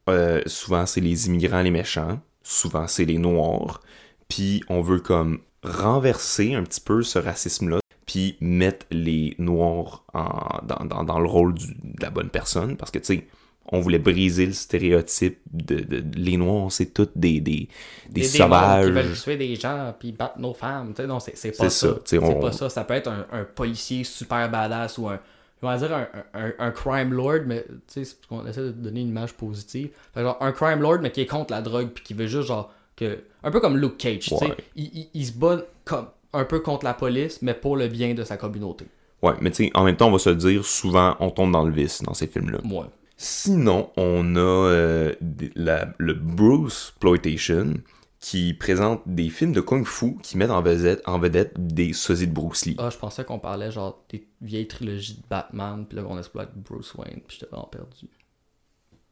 euh, 0.09 0.41
souvent 0.47 0.87
c'est 0.87 1.01
les 1.01 1.27
immigrants 1.27 1.63
les 1.63 1.71
méchants, 1.71 2.21
souvent 2.43 2.87
c'est 2.87 3.05
les 3.05 3.19
noirs, 3.19 3.81
puis 4.29 4.63
on 4.69 4.81
veut 4.81 5.01
comme 5.01 5.41
renverser 5.63 6.55
un 6.55 6.63
petit 6.63 6.81
peu 6.81 7.03
ce 7.03 7.19
racisme-là, 7.19 7.79
puis 8.07 8.37
mettre 8.41 8.87
les 8.91 9.35
noirs 9.39 10.05
en- 10.15 10.65
dans, 10.65 11.05
dans- 11.05 11.19
le 11.19 11.29
rôle 11.29 11.55
de 11.55 12.03
la 12.03 12.11
bonne 12.11 12.31
personne, 12.31 12.77
parce 12.77 12.91
que 12.91 12.99
tu 12.99 13.05
sais, 13.05 13.27
on 13.73 13.81
voulait 13.81 13.99
briser 13.99 14.47
le 14.47 14.53
stéréotype 14.53 15.39
de, 15.53 15.77
de- 15.81 16.01
de- 16.01 16.19
les 16.19 16.37
noirs, 16.37 16.71
c'est 16.73 16.87
toutes 16.95 17.13
des, 17.17 17.41
des, 17.41 17.69
des, 18.09 18.21
Des 18.21 18.23
sauvages. 18.25 18.87
démons 18.87 19.01
qui 19.01 19.07
veulent 19.09 19.17
tuer 19.17 19.37
des 19.37 19.55
gens 19.57 19.95
puis 19.99 20.13
battre 20.13 20.39
nos 20.39 20.55
femmes. 20.55 20.93
Tu 20.95 21.03
sais, 21.03 21.07
non, 21.09 21.21
c'est 21.21 21.33
pas 21.57 21.69
ça. 21.71 21.89
ça, 21.89 21.99
C'est 22.05 22.19
on- 22.19 22.41
pas 22.41 22.53
ça. 22.53 22.69
Ça 22.69 22.85
peut 22.85 22.95
être 22.95 23.09
un, 23.09 23.27
un 23.33 23.45
policier 23.45 24.05
super 24.05 24.51
badass 24.51 24.99
ou 24.99 25.09
un. 25.09 25.19
Je 25.63 25.67
vais 25.67 25.77
dire 25.79 25.93
un, 25.93 26.07
un- 26.35 26.53
un 26.59 26.71
crime 26.71 27.13
lord, 27.13 27.41
mais 27.47 27.65
tu 27.65 27.75
sais, 27.89 28.05
c'est 28.05 28.17
parce 28.17 28.27
qu'on 28.29 28.47
essaie 28.49 28.61
de 28.63 28.71
donner 28.71 29.01
une 29.01 29.09
image 29.09 29.35
positive. 29.35 29.91
Fait 30.15 30.23
genre 30.23 30.37
un 30.41 30.53
crime 30.53 30.81
lord, 30.81 30.99
mais 31.03 31.11
qui 31.11 31.21
est 31.23 31.27
contre 31.27 31.53
la 31.53 31.61
drogue 31.63 31.89
puis 31.95 32.05
qui 32.05 32.15
veut 32.15 32.27
juste 32.29 32.49
genre 32.49 32.73
que. 32.97 33.19
Un 33.43 33.51
peu 33.51 33.61
comme 33.61 33.77
Luke 33.77 33.97
Cage, 33.99 34.21
tu 34.21 34.37
sais. 34.37 34.45
Ouais. 34.47 34.57
Il, 34.77 34.85
il- 34.95 35.09
il 35.15 35.27
se 35.27 35.33
bat 35.33 35.59
comme 35.85 36.07
un 36.33 36.45
peu 36.45 36.61
contre 36.61 36.85
la 36.85 36.95
police, 36.95 37.41
mais 37.43 37.55
pour 37.55 37.77
le 37.77 37.89
bien 37.89 38.15
de 38.15 38.23
sa 38.25 38.37
communauté. 38.37 38.87
Ouais, 39.23 39.33
mais 39.41 39.51
tu 39.51 39.65
sais, 39.65 39.71
en 39.75 39.83
même 39.83 39.97
temps, 39.97 40.07
on 40.09 40.13
va 40.13 40.19
se 40.19 40.31
le 40.31 40.37
dire, 40.37 40.65
souvent, 40.65 41.17
on 41.19 41.31
tombe 41.31 41.51
dans 41.51 41.65
le 41.65 41.73
vice 41.73 42.03
dans 42.03 42.15
ces 42.15 42.29
films-là. 42.29 42.59
Moi. 42.63 42.89
Sinon, 43.19 43.91
on 43.97 44.37
a 44.37 44.39
euh, 44.41 45.15
la- 45.57 45.93
le 45.99 46.15
Bruce 46.15 46.91
Exploitation 46.91 47.75
qui 48.21 48.55
présente 48.55 49.03
des 49.07 49.29
films 49.29 49.53
de 49.53 49.61
kung 49.61 49.85
fu 49.85 50.17
qui 50.23 50.37
mettent 50.39 50.51
en 50.51 50.63
vedette, 50.63 51.03
en 51.07 51.19
vedette 51.19 51.53
des 51.57 51.93
sosies 51.93 52.27
de 52.29 52.33
Bruce 52.33 52.65
Lee. 52.67 52.77
Ah, 52.79 52.91
je 52.91 52.97
pensais 52.97 53.25
qu'on 53.25 53.39
parlait 53.39 53.71
genre 53.71 54.05
des 54.09 54.27
vieilles 54.41 54.69
trilogies 54.69 55.17
de 55.19 55.27
Batman, 55.29 55.85
puis 55.87 55.97
là 55.97 56.05
on 56.09 56.17
exploite 56.19 56.53
Bruce 56.57 56.95
Wayne, 56.95 57.21
puis 57.27 57.39
j'étais 57.39 57.51
vraiment 57.51 57.67
perdu. 57.69 58.09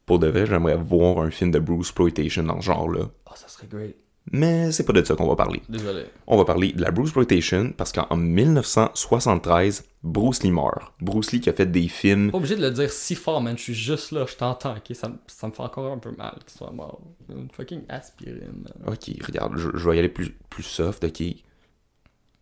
Pour 0.06 0.20
de 0.20 0.28
vrai, 0.28 0.46
j'aimerais 0.46 0.76
voir 0.76 1.18
un 1.18 1.30
film 1.30 1.50
de 1.50 1.58
Bruce 1.58 1.88
Exploitation 1.88 2.44
dans 2.44 2.60
ce 2.60 2.66
genre-là. 2.66 3.10
Ah, 3.26 3.34
ça 3.34 3.48
serait 3.48 3.66
great. 3.66 3.96
Mais 4.32 4.72
c'est 4.72 4.84
pas 4.84 4.92
de 4.92 5.04
ça 5.04 5.14
qu'on 5.14 5.28
va 5.28 5.36
parler. 5.36 5.62
Désolé. 5.68 6.06
On 6.26 6.36
va 6.36 6.44
parler 6.44 6.72
de 6.72 6.82
la 6.82 6.90
Bruce 6.90 7.08
Exploitation 7.08 7.72
parce 7.76 7.92
qu'en 7.92 8.16
1973, 8.16 9.84
Bruce 10.02 10.42
Lee 10.42 10.50
meurt. 10.50 10.92
Bruce 11.00 11.30
Lee 11.32 11.40
qui 11.40 11.48
a 11.48 11.52
fait 11.52 11.66
des 11.66 11.86
films 11.88 12.30
Pas 12.32 12.38
obligé 12.38 12.56
de 12.56 12.62
le 12.62 12.70
dire 12.72 12.90
si 12.90 13.14
fort, 13.14 13.40
man. 13.40 13.56
Je 13.56 13.62
suis 13.62 13.74
juste 13.74 14.10
là, 14.12 14.26
je 14.28 14.34
t'entends, 14.34 14.76
ok? 14.76 14.94
Ça, 14.96 15.08
me- 15.08 15.18
ça 15.28 15.46
me 15.46 15.52
fait 15.52 15.62
encore 15.62 15.92
un 15.92 15.98
peu 15.98 16.10
mal 16.16 16.36
qu'il 16.44 16.56
soit 16.58 16.70
mort. 16.72 17.00
Une 17.28 17.48
fucking 17.52 17.82
aspirine. 17.88 18.64
man. 18.64 18.72
Ok, 18.92 19.10
regarde, 19.24 19.56
je, 19.56 19.68
je 19.74 19.88
vais 19.90 19.96
y 19.96 19.98
aller 20.00 20.08
plus, 20.08 20.30
plus 20.50 20.62
soft, 20.64 21.04
ok? 21.04 21.22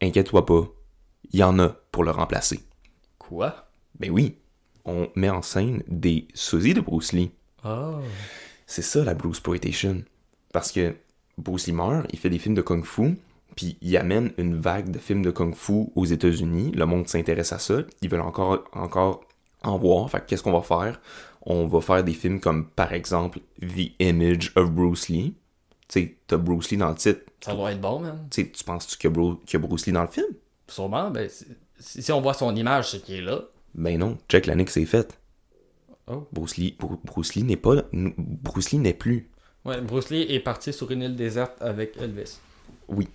Inquiète-toi 0.00 0.44
pas, 0.46 0.66
il 1.32 1.40
y 1.40 1.42
en 1.42 1.58
a 1.58 1.68
pour 1.90 2.04
le 2.04 2.10
remplacer. 2.10 2.60
Quoi? 3.18 3.68
Ben 3.98 4.10
oui, 4.10 4.36
on 4.84 5.08
met 5.16 5.30
en 5.30 5.42
scène 5.42 5.82
des 5.88 6.28
sosies 6.34 6.74
de 6.74 6.80
Bruce 6.80 7.12
Lee. 7.12 7.30
Oh. 7.64 7.98
C'est 8.66 8.82
ça 8.82 9.04
la 9.04 9.14
Bruce 9.14 9.36
Exploitation. 9.36 10.02
Parce 10.52 10.70
que 10.72 10.94
Bruce 11.38 11.66
Lee 11.66 11.72
meurt, 11.72 12.06
il 12.12 12.18
fait 12.18 12.30
des 12.30 12.38
films 12.38 12.54
de 12.54 12.62
kung 12.62 12.84
fu, 12.84 13.18
puis 13.56 13.76
il 13.80 13.96
amène 13.96 14.32
une 14.38 14.56
vague 14.56 14.90
de 14.90 14.98
films 14.98 15.22
de 15.22 15.30
kung 15.30 15.54
fu 15.54 15.86
aux 15.94 16.04
États-Unis. 16.04 16.72
Le 16.72 16.86
monde 16.86 17.08
s'intéresse 17.08 17.52
à 17.52 17.58
ça. 17.58 17.82
Ils 18.02 18.08
veulent 18.08 18.20
encore, 18.20 18.64
encore 18.72 19.24
en 19.62 19.78
voir. 19.78 20.10
Fait 20.10 20.20
que 20.20 20.26
qu'est-ce 20.26 20.42
qu'on 20.42 20.58
va 20.58 20.62
faire? 20.62 21.00
On 21.42 21.66
va 21.66 21.80
faire 21.80 22.02
des 22.02 22.14
films 22.14 22.40
comme, 22.40 22.66
par 22.66 22.92
exemple, 22.92 23.40
The 23.60 23.92
Image 24.00 24.52
of 24.56 24.70
Bruce 24.70 25.08
Lee. 25.08 25.34
Tu 25.88 26.00
sais, 26.00 26.16
t'as 26.26 26.36
Bruce 26.38 26.70
Lee 26.70 26.78
dans 26.78 26.88
le 26.88 26.94
titre. 26.94 27.20
Ça 27.40 27.54
doit 27.54 27.72
être 27.72 27.80
bon, 27.80 28.00
man. 28.00 28.26
Tu 28.30 28.46
penses-tu 28.64 28.96
qu'il 28.96 29.10
y, 29.10 29.20
a 29.20 29.58
y 29.58 29.58
Bruce 29.58 29.86
Lee 29.86 29.92
dans 29.92 30.02
le 30.02 30.08
film? 30.08 30.26
Sûrement, 30.66 31.10
ben, 31.10 31.28
si, 31.78 32.10
on 32.12 32.22
voit 32.22 32.32
son 32.34 32.56
image, 32.56 32.90
c'est 32.92 33.02
qu'il 33.02 33.16
est 33.16 33.20
là. 33.20 33.42
Ben 33.74 33.98
non, 33.98 34.16
check 34.28 34.46
l'année 34.46 34.64
que 34.64 34.70
c'est 34.70 34.86
fait. 34.86 35.18
Oh. 36.06 36.26
Bruce 36.32 36.56
Lee, 36.56 36.74
Bru- 36.78 36.98
Bruce 37.04 37.34
Lee 37.34 37.42
n'est 37.42 37.56
pas... 37.56 37.82
Bruce 37.92 38.70
Lee 38.70 38.78
n'est 38.78 38.94
plus. 38.94 39.28
Ouais, 39.64 39.80
Bruce 39.80 40.10
Lee 40.10 40.26
est 40.28 40.40
parti 40.40 40.72
sur 40.72 40.90
une 40.90 41.02
île 41.02 41.16
déserte 41.16 41.60
avec 41.60 41.96
Elvis. 41.96 42.38
Oui, 42.88 43.08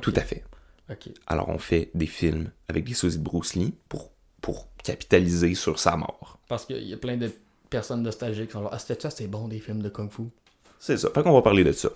tout 0.00 0.12
à 0.16 0.20
fait. 0.20 0.44
Ok. 0.90 1.10
Alors 1.26 1.48
on 1.48 1.58
fait 1.58 1.90
des 1.94 2.06
films 2.06 2.50
avec 2.68 2.84
des 2.84 2.94
sosies 2.94 3.18
de 3.18 3.24
Bruce 3.24 3.54
Lee 3.54 3.74
pour, 3.88 4.10
pour 4.40 4.68
capitaliser 4.82 5.54
sur 5.54 5.78
sa 5.78 5.96
mort. 5.96 6.38
Parce 6.48 6.66
qu'il 6.66 6.86
y 6.86 6.92
a 6.92 6.96
plein 6.96 7.16
de 7.16 7.30
personnes 7.70 8.02
nostalgiques 8.02 8.48
qui 8.48 8.52
sont 8.52 8.62
là. 8.62 8.70
Ah, 8.72 8.78
c'était 8.78 9.00
ça, 9.00 9.10
c'est 9.10 9.26
bon 9.26 9.48
des 9.48 9.58
films 9.58 9.82
de 9.82 9.88
Kung 9.88 10.10
Fu. 10.10 10.24
C'est 10.78 10.98
ça. 10.98 11.10
Fait 11.12 11.22
qu'on 11.22 11.32
va 11.32 11.42
parler 11.42 11.64
de 11.64 11.72
ça. 11.72 11.88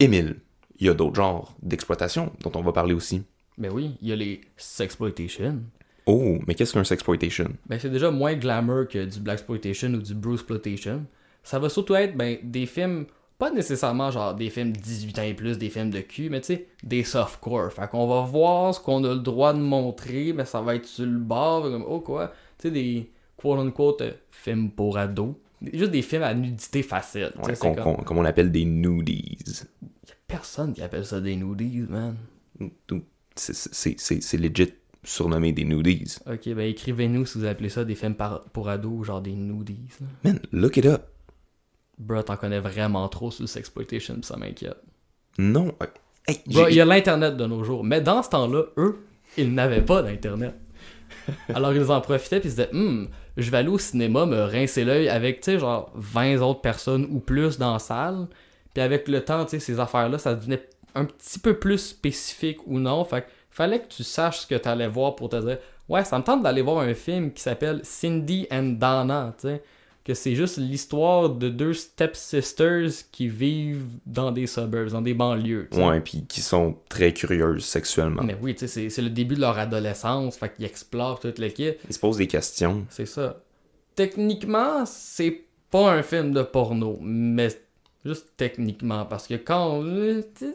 Émile, 0.00 0.36
il 0.78 0.86
y 0.86 0.90
a 0.90 0.94
d'autres 0.94 1.14
genres 1.14 1.54
d'exploitation 1.62 2.32
dont 2.40 2.52
on 2.54 2.62
va 2.62 2.72
parler 2.72 2.94
aussi. 2.94 3.22
Ben 3.58 3.70
oui, 3.70 3.96
il 4.00 4.08
y 4.08 4.12
a 4.12 4.16
les 4.16 4.40
sexploitation. 4.56 5.60
Oh, 6.06 6.38
mais 6.46 6.54
qu'est-ce 6.54 6.72
qu'un 6.72 6.82
sexploitation? 6.82 7.52
Ben 7.66 7.78
c'est 7.78 7.90
déjà 7.90 8.10
moins 8.10 8.34
glamour 8.34 8.88
que 8.88 9.04
du 9.04 9.20
black 9.20 9.40
exploitation 9.40 9.90
ou 9.90 9.98
du 9.98 10.14
bruce 10.14 10.40
exploitation. 10.40 11.04
Ça 11.42 11.58
va 11.58 11.68
surtout 11.68 11.94
être 11.94 12.16
ben 12.16 12.38
des 12.42 12.66
films 12.66 13.06
pas 13.38 13.50
nécessairement 13.50 14.10
genre 14.12 14.34
des 14.34 14.50
films 14.50 14.72
18 14.72 15.18
ans 15.18 15.22
et 15.22 15.34
plus, 15.34 15.58
des 15.58 15.68
films 15.68 15.90
de 15.90 16.00
cul, 16.00 16.30
mais 16.30 16.40
tu 16.40 16.46
sais 16.48 16.66
des 16.84 17.02
softcore. 17.02 17.72
Fait 17.72 17.88
qu'on 17.90 18.06
va 18.06 18.20
voir 18.20 18.72
ce 18.74 18.78
qu'on 18.80 19.02
a 19.04 19.14
le 19.14 19.18
droit 19.20 19.52
de 19.52 19.58
montrer, 19.58 20.32
mais 20.32 20.44
ça 20.44 20.60
va 20.60 20.76
être 20.76 20.86
sur 20.86 21.06
le 21.06 21.18
bord 21.18 21.62
comme 21.62 21.84
oh 21.88 22.00
quoi, 22.00 22.28
tu 22.58 22.68
sais 22.68 22.70
des 22.70 23.10
quote 23.36 23.58
unquote 23.58 24.00
euh, 24.02 24.12
films 24.30 24.70
pour 24.70 24.96
ados. 24.96 25.34
Juste 25.72 25.90
des 25.90 26.02
films 26.02 26.22
à 26.22 26.34
nudité 26.34 26.82
facile. 26.82 27.32
Ouais, 27.42 27.54
comme- 27.56 27.74
qu'on- 27.76 28.02
comme 28.04 28.18
on 28.18 28.22
l'appelle 28.22 28.52
des 28.52 28.64
nudies. 28.64 29.38
y 30.08 30.10
a 30.12 30.14
personne 30.28 30.72
qui 30.72 30.82
appelle 30.82 31.04
ça 31.04 31.20
des 31.20 31.34
nudies, 31.36 31.84
man. 31.88 32.14
Tout- 32.86 33.02
c'est- 33.34 34.34
legit 34.38 34.72
surnommé 35.02 35.52
des 35.52 35.64
nudies. 35.64 36.16
Ok, 36.30 36.48
ben 36.54 36.60
écrivez-nous 36.68 37.26
si 37.26 37.38
vous 37.38 37.44
appelez 37.46 37.68
ça 37.70 37.84
des 37.84 37.96
films 37.96 38.14
par- 38.14 38.44
pour 38.50 38.68
ados, 38.68 39.04
genre 39.06 39.20
des 39.20 39.32
nudies. 39.34 39.88
là. 40.00 40.06
Man, 40.24 40.40
look 40.52 40.76
it 40.76 40.86
up. 40.86 41.02
Bro, 42.02 42.22
t'en 42.22 42.36
connais 42.36 42.60
vraiment 42.60 43.08
trop 43.08 43.30
sur 43.30 43.42
le 43.42 43.46
sexploitation, 43.48 44.14
pis 44.16 44.22
ça 44.26 44.36
m'inquiète. 44.36 44.76
Non. 45.38 45.72
Hey, 46.26 46.40
Bro, 46.46 46.64
j'ai- 46.66 46.70
il 46.72 46.76
y 46.76 46.80
a 46.80 46.84
l'Internet 46.84 47.36
de 47.36 47.46
nos 47.46 47.64
jours. 47.64 47.84
Mais 47.84 48.00
dans 48.00 48.22
ce 48.22 48.30
temps-là, 48.30 48.64
eux, 48.76 48.98
ils 49.36 49.52
n'avaient 49.52 49.82
pas 49.82 50.02
d'Internet. 50.02 50.54
Alors 51.54 51.72
ils 51.72 51.90
en 51.90 52.00
profitaient 52.00 52.40
puis 52.40 52.48
ils 52.48 52.52
se 52.52 52.56
disaient 52.56 52.70
Hum, 52.74 53.08
je 53.36 53.50
vais 53.50 53.58
aller 53.58 53.68
au 53.68 53.78
cinéma 53.78 54.26
me 54.26 54.42
rincer 54.42 54.84
l'œil 54.84 55.08
avec, 55.08 55.40
tu 55.40 55.52
sais, 55.52 55.58
genre 55.58 55.90
20 55.94 56.40
autres 56.40 56.60
personnes 56.60 57.06
ou 57.10 57.20
plus 57.20 57.58
dans 57.58 57.74
la 57.74 57.78
salle. 57.78 58.26
Puis 58.74 58.82
avec 58.82 59.08
le 59.08 59.24
temps, 59.24 59.44
tu 59.44 59.50
sais, 59.52 59.58
ces 59.60 59.78
affaires-là, 59.80 60.18
ça 60.18 60.34
devenait 60.34 60.68
un 60.94 61.04
petit 61.04 61.38
peu 61.38 61.54
plus 61.58 61.78
spécifique 61.78 62.66
ou 62.66 62.78
non. 62.78 63.04
Fait 63.04 63.22
que 63.22 63.26
fallait 63.50 63.80
que 63.80 63.88
tu 63.88 64.02
saches 64.04 64.40
ce 64.40 64.46
que 64.46 64.54
tu 64.56 64.68
allais 64.68 64.88
voir 64.88 65.14
pour 65.16 65.28
te 65.28 65.36
dire 65.36 65.58
Ouais, 65.88 66.04
ça 66.04 66.18
me 66.18 66.24
tente 66.24 66.42
d'aller 66.42 66.62
voir 66.62 66.78
un 66.78 66.94
film 66.94 67.32
qui 67.32 67.42
s'appelle 67.42 67.80
Cindy 67.84 68.46
and 68.50 68.76
Donna, 68.78 69.34
tu 69.38 69.48
sais. 69.48 69.62
Que 70.04 70.14
c'est 70.14 70.34
juste 70.34 70.56
l'histoire 70.58 71.28
de 71.30 71.48
deux 71.48 71.74
stepsisters 71.74 72.90
qui 73.12 73.28
vivent 73.28 73.84
dans 74.04 74.32
des 74.32 74.48
suburbs, 74.48 74.88
dans 74.90 75.00
des 75.00 75.14
banlieues. 75.14 75.68
tu 75.70 75.76
sais. 75.78 75.84
Ouais, 75.86 76.00
puis 76.00 76.24
qui 76.28 76.40
sont 76.40 76.76
très 76.88 77.12
curieuses 77.12 77.64
sexuellement. 77.64 78.22
Mais 78.24 78.36
oui, 78.42 78.54
tu 78.54 78.60
sais, 78.60 78.66
c'est- 78.66 78.90
c'est 78.90 79.02
le 79.02 79.10
début 79.10 79.36
de 79.36 79.40
leur 79.40 79.56
adolescence, 79.58 80.36
fait 80.36 80.52
qu'ils 80.54 80.64
explorent 80.64 81.20
toute 81.20 81.36
kit. 81.54 81.70
Ils 81.88 81.94
se 81.94 82.00
posent 82.00 82.16
des 82.16 82.26
questions. 82.26 82.84
C'est 82.90 83.06
ça. 83.06 83.40
Techniquement, 83.94 84.84
c'est 84.86 85.42
pas 85.70 85.92
un 85.92 86.02
film 86.02 86.32
de 86.32 86.42
porno, 86.42 86.98
mais 87.00 87.48
juste 88.04 88.32
techniquement, 88.36 89.04
parce 89.04 89.26
que 89.28 89.34
quand 89.34 89.78
on, 89.78 90.22
Tu 90.32 90.48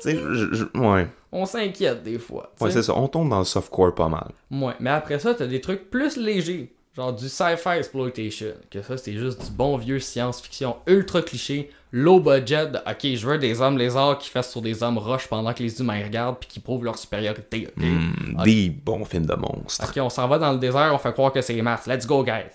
sais, 0.00 0.16
je- 0.16 0.54
je- 0.54 0.78
ouais. 0.78 1.08
on 1.32 1.46
s'inquiète 1.46 2.02
des 2.02 2.18
fois. 2.18 2.52
tu 2.58 2.64
Ouais, 2.64 2.70
c'est 2.70 2.82
ça. 2.82 2.94
On 2.94 3.08
tombe 3.08 3.30
dans 3.30 3.38
le 3.38 3.44
softcore 3.44 3.94
pas 3.94 4.08
mal. 4.08 4.30
Ouais, 4.50 4.74
mais 4.78 4.90
après 4.90 5.18
ça, 5.18 5.34
t'as 5.34 5.46
des 5.46 5.60
trucs 5.60 5.90
plus 5.90 6.16
légers, 6.18 6.72
genre 6.96 7.12
du 7.12 7.28
sci-fi 7.28 7.76
exploitation, 7.76 8.54
que 8.70 8.80
ça, 8.80 8.96
c'est 8.96 9.12
juste 9.12 9.44
du 9.44 9.50
bon 9.50 9.76
vieux 9.76 10.00
science-fiction 10.00 10.76
ultra 10.86 11.20
cliché, 11.20 11.70
low 11.92 12.20
budget, 12.20 12.68
de, 12.68 12.78
ok, 12.78 13.14
je 13.16 13.26
veux 13.26 13.38
des 13.38 13.60
hommes 13.60 13.76
lézards 13.76 14.18
qui 14.18 14.30
fassent 14.30 14.50
sur 14.50 14.62
des 14.62 14.82
hommes 14.82 14.96
roches 14.96 15.28
pendant 15.28 15.52
que 15.52 15.62
les 15.62 15.78
humains 15.80 16.02
regardent 16.02 16.38
puis 16.38 16.48
qui 16.48 16.60
prouvent 16.60 16.84
leur 16.84 16.96
supériorité, 16.96 17.68
ok? 17.68 17.84
Hmm. 17.84 18.42
Des 18.44 18.70
bons 18.70 19.04
films 19.04 19.26
de 19.26 19.34
monstres. 19.34 19.86
Ok, 19.86 20.02
on 20.02 20.08
s'en 20.08 20.26
va 20.26 20.38
dans 20.38 20.52
le 20.52 20.58
désert, 20.58 20.90
on 20.94 20.98
fait 20.98 21.12
croire 21.12 21.32
que 21.32 21.42
c'est 21.42 21.60
Mars. 21.60 21.86
Let's 21.86 22.06
go, 22.06 22.24
guys. 22.24 22.50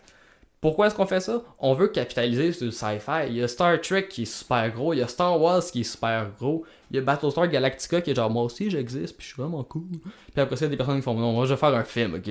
Pourquoi 0.61 0.85
est-ce 0.85 0.95
qu'on 0.95 1.07
fait 1.07 1.19
ça? 1.19 1.41
On 1.57 1.73
veut 1.73 1.87
capitaliser 1.87 2.53
sur 2.53 2.65
le 2.65 2.71
sci-fi. 2.71 3.25
Il 3.29 3.37
y 3.37 3.41
a 3.41 3.47
Star 3.47 3.81
Trek 3.81 4.07
qui 4.07 4.21
est 4.21 4.25
super 4.25 4.71
gros, 4.71 4.93
il 4.93 4.99
y 4.99 5.01
a 5.01 5.07
Star 5.07 5.41
Wars 5.41 5.63
qui 5.63 5.81
est 5.81 5.83
super 5.83 6.29
gros, 6.39 6.63
il 6.91 6.97
y 6.97 6.99
a 6.99 7.01
Battlestar 7.01 7.47
Galactica 7.47 7.99
qui 7.99 8.11
est 8.11 8.15
genre 8.15 8.29
moi 8.29 8.43
aussi 8.43 8.69
j'existe, 8.69 9.17
puis 9.17 9.25
je 9.27 9.33
suis 9.33 9.41
vraiment 9.41 9.63
cool. 9.63 9.87
Puis 10.31 10.39
après 10.39 10.55
ça, 10.55 10.65
il 10.65 10.67
y 10.67 10.69
a 10.69 10.69
des 10.69 10.77
personnes 10.77 10.97
qui 10.97 11.01
font 11.01 11.15
non, 11.15 11.31
moi 11.33 11.45
je 11.45 11.53
vais 11.55 11.59
faire 11.59 11.73
un 11.73 11.83
film, 11.83 12.13
ok? 12.13 12.27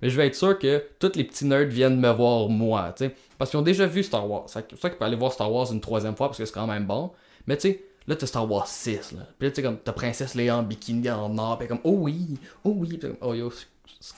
Mais 0.00 0.08
je 0.08 0.16
vais 0.16 0.26
être 0.28 0.34
sûr 0.34 0.58
que 0.58 0.82
tous 0.98 1.12
les 1.14 1.24
petits 1.24 1.44
nerds 1.44 1.66
viennent 1.66 2.00
me 2.00 2.10
voir 2.10 2.48
moi, 2.48 2.94
tu 2.96 3.04
sais. 3.04 3.14
Parce 3.36 3.50
qu'ils 3.50 3.60
ont 3.60 3.62
déjà 3.62 3.84
vu 3.86 4.02
Star 4.02 4.28
Wars. 4.30 4.44
C'est 4.46 4.66
pour 4.66 4.78
ça 4.78 4.88
qu'ils 4.88 4.98
peuvent 4.98 5.06
aller 5.06 5.16
voir 5.16 5.32
Star 5.32 5.52
Wars 5.52 5.70
une 5.70 5.80
troisième 5.82 6.16
fois 6.16 6.28
parce 6.28 6.38
que 6.38 6.46
c'est 6.46 6.54
quand 6.54 6.66
même 6.66 6.86
bon. 6.86 7.10
Mais 7.46 7.58
tu 7.58 7.68
sais, 7.68 7.84
là 8.06 8.16
t'as 8.16 8.26
Star 8.26 8.50
Wars 8.50 8.66
6, 8.66 9.12
là. 9.12 9.26
Puis 9.38 9.46
là 9.46 9.50
tu 9.50 9.56
sais, 9.56 9.62
comme 9.62 9.76
t'as 9.76 9.92
Princesse 9.92 10.34
Leia 10.34 10.56
en 10.56 10.62
bikini 10.62 11.10
en 11.10 11.36
or, 11.36 11.58
puis 11.58 11.68
comme 11.68 11.80
oh 11.84 11.96
oui, 11.98 12.38
oh 12.64 12.72
oui, 12.74 12.98
comme, 12.98 13.16
oh 13.20 13.34
yo, 13.34 13.50
c'est- 13.50 13.66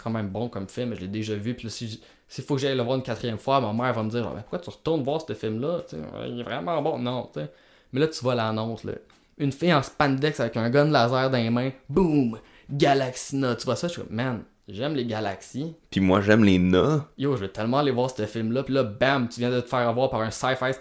quand 0.02 0.10
même 0.10 0.28
bon 0.28 0.48
comme 0.48 0.68
film, 0.68 0.94
je 0.94 1.00
l'ai 1.00 1.08
déjà 1.08 1.34
vu. 1.34 1.54
Puis 1.54 1.66
là, 1.66 1.70
si 1.70 2.00
s'il 2.28 2.44
faut 2.44 2.54
que 2.56 2.60
j'aille 2.60 2.76
le 2.76 2.82
voir 2.82 2.96
une 2.96 3.02
quatrième 3.02 3.38
fois, 3.38 3.60
ma 3.60 3.72
mère 3.72 3.94
va 3.94 4.02
me 4.02 4.10
dire 4.10 4.22
genre, 4.22 4.34
Mais 4.34 4.40
pourquoi 4.40 4.58
tu 4.58 4.70
retournes 4.70 5.02
voir 5.02 5.20
ce 5.26 5.32
film-là? 5.32 5.82
Il 6.26 6.40
est 6.40 6.42
vraiment 6.42 6.80
bon. 6.82 6.98
Non, 6.98 7.30
tu 7.32 7.40
sais. 7.40 7.50
Mais 7.92 8.00
là, 8.00 8.08
tu 8.08 8.20
vois 8.20 8.34
l'annonce, 8.34 8.84
là. 8.84 8.92
Une 9.38 9.52
fille 9.52 9.72
en 9.72 9.82
spandex 9.82 10.40
avec 10.40 10.56
un 10.56 10.70
gun 10.70 10.90
laser 10.90 11.30
dans 11.30 11.38
les 11.38 11.50
mains, 11.50 11.70
boum, 11.88 12.38
Galaxina. 12.70 13.54
Tu 13.54 13.64
vois 13.64 13.76
ça, 13.76 13.86
je 13.86 13.92
suis 13.92 14.02
comme, 14.02 14.14
man, 14.14 14.42
j'aime 14.66 14.94
les 14.94 15.04
galaxies. 15.04 15.74
Puis 15.90 16.00
moi, 16.00 16.20
j'aime 16.20 16.42
les 16.42 16.58
nas. 16.58 17.06
Yo, 17.18 17.36
je 17.36 17.42
vais 17.42 17.48
tellement 17.48 17.78
aller 17.78 17.90
voir 17.90 18.10
ce 18.10 18.26
film-là. 18.26 18.64
Puis 18.64 18.74
là, 18.74 18.82
bam, 18.82 19.28
tu 19.28 19.40
viens 19.40 19.50
de 19.50 19.60
te 19.60 19.68
faire 19.68 19.88
avoir 19.88 20.10
par 20.10 20.22
un 20.22 20.30
sci-fi 20.30 20.72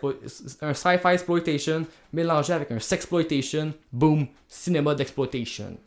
un 0.61 0.73
sci-fi 0.73 1.07
exploitation 1.09 1.85
mélangé 2.11 2.53
avec 2.53 2.71
un 2.71 2.79
sexploitation. 2.79 3.73
Boom, 3.91 4.27
cinéma 4.47 4.95
d'exploitation. 4.95 5.77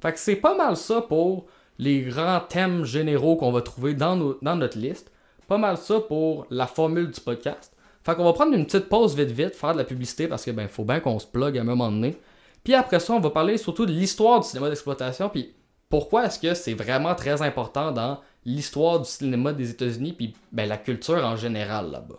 Fait 0.00 0.12
que 0.12 0.18
c'est 0.18 0.36
pas 0.36 0.56
mal 0.56 0.76
ça 0.76 1.00
pour 1.00 1.46
les 1.78 2.02
grands 2.02 2.40
thèmes 2.40 2.84
généraux 2.84 3.36
qu'on 3.36 3.52
va 3.52 3.62
trouver 3.62 3.94
dans, 3.94 4.16
notre 4.16 4.78
liste. 4.78 5.10
Pas 5.46 5.58
mal 5.58 5.76
ça 5.76 6.00
pour 6.00 6.46
la 6.50 6.66
formule 6.66 7.10
du 7.10 7.20
podcast. 7.20 7.74
Fait 8.04 8.14
qu'on 8.14 8.24
va 8.24 8.32
prendre 8.32 8.54
une 8.54 8.66
petite 8.66 8.88
pause 8.88 9.16
vite 9.16 9.30
vite, 9.30 9.54
faire 9.54 9.72
de 9.72 9.78
la 9.78 9.84
publicité 9.84 10.28
parce 10.28 10.44
que 10.44 10.50
ben 10.50 10.68
faut 10.68 10.84
bien 10.84 11.00
qu'on 11.00 11.18
se 11.18 11.26
plug 11.26 11.56
à 11.56 11.60
un 11.60 11.64
moment 11.64 11.90
donné. 11.90 12.16
Puis 12.64 12.74
après 12.74 13.00
ça, 13.00 13.12
on 13.14 13.20
va 13.20 13.30
parler 13.30 13.56
surtout 13.56 13.86
de 13.86 13.92
l'histoire 13.92 14.40
du 14.40 14.48
cinéma 14.48 14.68
d'exploitation, 14.68 15.28
puis 15.28 15.54
pourquoi 15.88 16.26
est-ce 16.26 16.38
que 16.38 16.54
c'est 16.54 16.74
vraiment 16.74 17.14
très 17.14 17.40
important 17.42 17.92
dans 17.92 18.20
l'histoire 18.44 19.00
du 19.00 19.08
cinéma 19.08 19.52
des 19.52 19.70
États-Unis, 19.70 20.12
puis 20.12 20.34
ben, 20.52 20.68
la 20.68 20.76
culture 20.76 21.24
en 21.24 21.36
général 21.36 21.90
là-bas. 21.90 22.18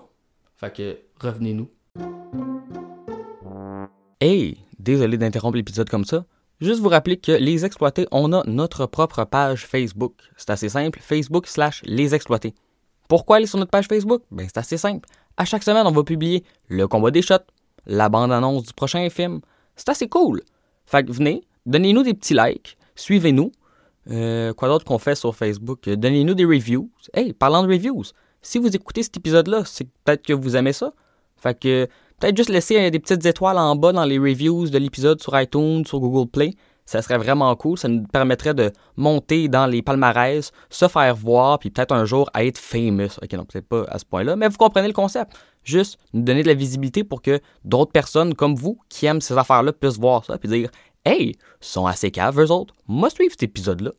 Fait 0.58 0.74
que 0.74 0.98
revenez-nous. 1.20 1.70
Hey, 4.22 4.58
désolé 4.78 5.18
d'interrompre 5.18 5.58
l'épisode 5.58 5.90
comme 5.90 6.06
ça. 6.06 6.26
Juste 6.62 6.82
vous 6.82 6.90
rappeler 6.90 7.16
que 7.16 7.32
Les 7.32 7.64
Exploités, 7.64 8.06
on 8.12 8.34
a 8.34 8.44
notre 8.46 8.86
propre 8.86 9.24
page 9.24 9.66
Facebook. 9.66 10.16
C'est 10.36 10.50
assez 10.50 10.68
simple, 10.68 11.00
Facebook 11.02 11.48
slash 11.48 11.82
Les 11.86 12.14
Exploités. 12.14 12.54
Pourquoi 13.08 13.38
aller 13.38 13.46
sur 13.46 13.60
notre 13.60 13.72
page 13.72 13.88
Facebook? 13.88 14.24
Ben 14.30 14.46
c'est 14.46 14.60
assez 14.60 14.78
simple. 14.78 15.08
À 15.38 15.46
chaque 15.46 15.64
semaine, 15.64 15.88
on 15.88 15.92
va 15.92 16.04
publier 16.04 16.44
le 16.68 16.86
combat 16.86 17.12
des 17.12 17.22
shots, 17.22 17.36
la 17.86 18.10
bande-annonce 18.10 18.64
du 18.64 18.74
prochain 18.74 19.10
film. 19.10 19.40
C'est 19.78 19.88
assez 19.88 20.10
cool. 20.10 20.42
Fait 20.86 21.06
que 21.06 21.14
venez, 21.14 21.48
donnez-nous 21.66 22.04
des 22.04 22.14
petits 22.14 22.34
likes, 22.34 22.76
suivez-nous. 22.94 23.54
Euh, 24.12 24.54
quoi 24.54 24.68
d'autre 24.68 24.84
qu'on 24.84 25.00
fait 25.00 25.16
sur 25.16 25.34
Facebook? 25.38 25.88
Donnez-nous 25.88 26.34
des 26.34 26.46
reviews. 26.46 26.90
Hey, 27.14 27.32
parlant 27.32 27.64
de 27.64 27.70
reviews, 27.70 28.04
si 28.42 28.58
vous 28.58 28.76
écoutez 28.76 29.04
cet 29.04 29.16
épisode-là, 29.16 29.64
c'est 29.66 29.88
peut-être 30.04 30.26
que 30.26 30.34
vous 30.34 30.58
aimez 30.58 30.74
ça. 30.74 30.92
Fait 31.38 31.58
que 31.58 31.88
peut-être 32.20 32.38
juste 32.38 32.50
laisser 32.50 32.78
euh, 32.78 32.90
des 32.90 33.00
petites 33.00 33.26
étoiles 33.26 33.58
en 33.58 33.76
bas 33.76 33.92
dans 33.92 34.06
les 34.06 34.18
reviews 34.18 34.70
de 34.70 34.78
l'épisode 34.78 35.22
sur 35.22 35.40
iTunes, 35.40 35.86
sur 35.86 36.00
Google 36.00 36.30
Play. 36.30 36.54
Ça 36.86 37.02
serait 37.02 37.18
vraiment 37.20 37.56
cool. 37.56 37.78
Ça 37.78 37.88
nous 37.88 38.04
permettrait 38.04 38.54
de 38.54 38.72
monter 38.98 39.48
dans 39.48 39.68
les 39.68 39.82
palmarès, 39.82 40.52
se 40.70 40.88
faire 40.88 41.16
voir, 41.16 41.60
puis 41.60 41.70
peut-être 41.70 41.92
un 41.92 42.06
jour 42.06 42.30
être 42.36 42.58
famous. 42.58 43.20
Ok, 43.22 43.32
non, 43.34 43.46
peut-être 43.46 43.68
pas 43.68 43.86
à 43.90 44.00
ce 44.00 44.06
point-là, 44.06 44.36
mais 44.36 44.48
vous 44.48 44.58
comprenez 44.58 44.88
le 44.88 44.94
concept. 44.94 45.34
Juste 45.64 46.00
nous 46.14 46.24
donner 46.24 46.42
de 46.42 46.48
la 46.48 46.56
visibilité 46.56 47.04
pour 47.04 47.22
que 47.22 47.40
d'autres 47.64 47.92
personnes 47.92 48.34
comme 48.34 48.56
vous 48.56 48.80
qui 48.90 49.06
aiment 49.06 49.22
ces 49.22 49.38
affaires-là 49.38 49.72
puissent 49.72 50.00
voir 50.00 50.26
ça, 50.26 50.38
puis 50.38 50.50
dire 50.50 50.72
Hey, 51.06 51.36
sont 51.62 51.86
assez 51.86 52.12
caves, 52.12 52.40
eux 52.40 52.52
autres. 52.52 52.74
Moi, 52.88 53.10
suivre 53.10 53.32
cet 53.32 53.44
épisode-là. 53.44 53.92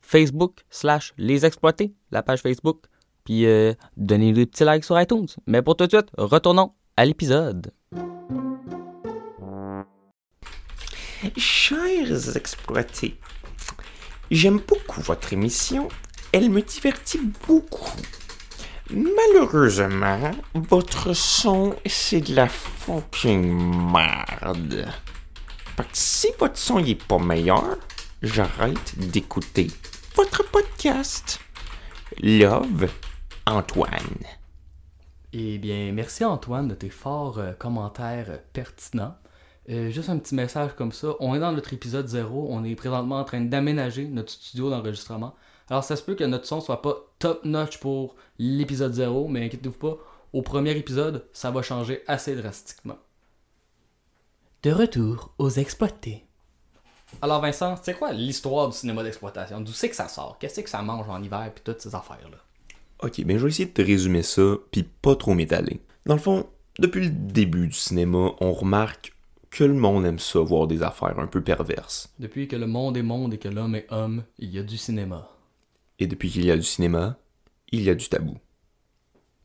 Facebook 0.00 0.60
slash 0.68 1.14
les 1.16 1.46
exploiter, 1.46 1.94
la 2.10 2.22
page 2.22 2.42
Facebook. 2.42 2.84
Puis 3.24 3.46
euh, 3.46 3.72
donnez 3.96 4.32
des 4.32 4.44
petits 4.44 4.64
likes 4.64 4.84
sur 4.84 5.00
iTunes. 5.00 5.26
Mais 5.46 5.62
pour 5.62 5.76
tout 5.76 5.86
de 5.86 5.96
suite, 5.96 6.10
retournons 6.18 6.72
à 6.96 7.04
l'épisode. 7.04 7.72
Chers 11.36 12.36
exploités, 12.36 13.18
j'aime 14.30 14.60
beaucoup 14.66 15.00
votre 15.00 15.32
émission. 15.32 15.88
Elle 16.32 16.50
me 16.50 16.60
divertit 16.60 17.20
beaucoup. 17.46 17.96
Malheureusement, 18.90 20.30
votre 20.54 21.14
son, 21.14 21.74
c'est 21.86 22.20
de 22.20 22.34
la 22.34 22.48
fucking 22.48 23.92
merde. 23.92 24.86
Fait 25.76 25.82
que 25.82 25.88
si 25.94 26.28
votre 26.38 26.58
son 26.58 26.78
il 26.78 26.90
est 26.90 27.04
pas 27.04 27.18
meilleur, 27.18 27.78
j'arrête 28.22 28.98
d'écouter 28.98 29.68
votre 30.14 30.44
podcast. 30.50 31.40
Love, 32.20 32.88
Antoine. 33.46 34.18
Eh 35.36 35.58
bien, 35.58 35.90
merci 35.90 36.24
Antoine 36.24 36.68
de 36.68 36.76
tes 36.76 36.90
forts 36.90 37.38
euh, 37.40 37.54
commentaires 37.54 38.26
euh, 38.28 38.38
pertinents. 38.52 39.16
Euh, 39.68 39.90
juste 39.90 40.08
un 40.08 40.18
petit 40.18 40.36
message 40.36 40.76
comme 40.76 40.92
ça. 40.92 41.08
On 41.18 41.34
est 41.34 41.40
dans 41.40 41.50
notre 41.50 41.72
épisode 41.72 42.06
0. 42.06 42.46
On 42.50 42.62
est 42.62 42.76
présentement 42.76 43.18
en 43.18 43.24
train 43.24 43.40
d'aménager 43.40 44.06
notre 44.06 44.30
studio 44.30 44.70
d'enregistrement. 44.70 45.34
Alors, 45.68 45.82
ça 45.82 45.96
se 45.96 46.04
peut 46.04 46.14
que 46.14 46.22
notre 46.22 46.46
son 46.46 46.60
soit 46.60 46.82
pas 46.82 46.94
top 47.18 47.44
notch 47.44 47.80
pour 47.80 48.14
l'épisode 48.38 48.92
0, 48.92 49.26
mais 49.26 49.44
inquiétez-vous 49.44 49.76
pas, 49.76 49.96
au 50.32 50.42
premier 50.42 50.76
épisode, 50.76 51.26
ça 51.32 51.50
va 51.50 51.62
changer 51.62 52.04
assez 52.06 52.36
drastiquement. 52.36 52.98
De 54.62 54.70
retour 54.70 55.34
aux 55.38 55.50
exploités. 55.50 56.28
Alors, 57.20 57.40
Vincent, 57.40 57.74
c'est 57.82 57.94
quoi 57.94 58.12
l'histoire 58.12 58.68
du 58.68 58.76
cinéma 58.76 59.02
d'exploitation? 59.02 59.60
D'où 59.60 59.72
c'est 59.72 59.90
que 59.90 59.96
ça 59.96 60.06
sort? 60.06 60.38
Qu'est-ce 60.38 60.60
que 60.60 60.70
ça 60.70 60.82
mange 60.82 61.08
en 61.08 61.20
hiver 61.20 61.50
puis 61.52 61.64
toutes 61.64 61.80
ces 61.80 61.96
affaires-là? 61.96 62.38
Ok, 63.04 63.22
ben 63.24 63.36
je 63.36 63.42
vais 63.44 63.50
essayer 63.50 63.66
de 63.68 63.72
te 63.74 63.82
résumer 63.82 64.22
ça, 64.22 64.42
puis 64.70 64.82
pas 64.82 65.14
trop 65.14 65.34
m'étaler. 65.34 65.80
Dans 66.06 66.14
le 66.14 66.20
fond, 66.20 66.46
depuis 66.78 67.02
le 67.04 67.10
début 67.10 67.66
du 67.68 67.74
cinéma, 67.74 68.30
on 68.40 68.52
remarque 68.54 69.12
que 69.50 69.62
le 69.62 69.74
monde 69.74 70.06
aime 70.06 70.18
ça, 70.18 70.40
voir 70.40 70.66
des 70.66 70.82
affaires 70.82 71.18
un 71.18 71.26
peu 71.26 71.42
perverses. 71.42 72.12
Depuis 72.18 72.48
que 72.48 72.56
le 72.56 72.66
monde 72.66 72.96
est 72.96 73.02
monde 73.02 73.34
et 73.34 73.38
que 73.38 73.48
l'homme 73.48 73.74
est 73.74 73.86
homme, 73.90 74.24
il 74.38 74.50
y 74.50 74.58
a 74.58 74.62
du 74.62 74.78
cinéma. 74.78 75.28
Et 75.98 76.06
depuis 76.06 76.30
qu'il 76.30 76.46
y 76.46 76.50
a 76.50 76.56
du 76.56 76.62
cinéma, 76.62 77.18
il 77.70 77.82
y 77.82 77.90
a 77.90 77.94
du 77.94 78.08
tabou. 78.08 78.38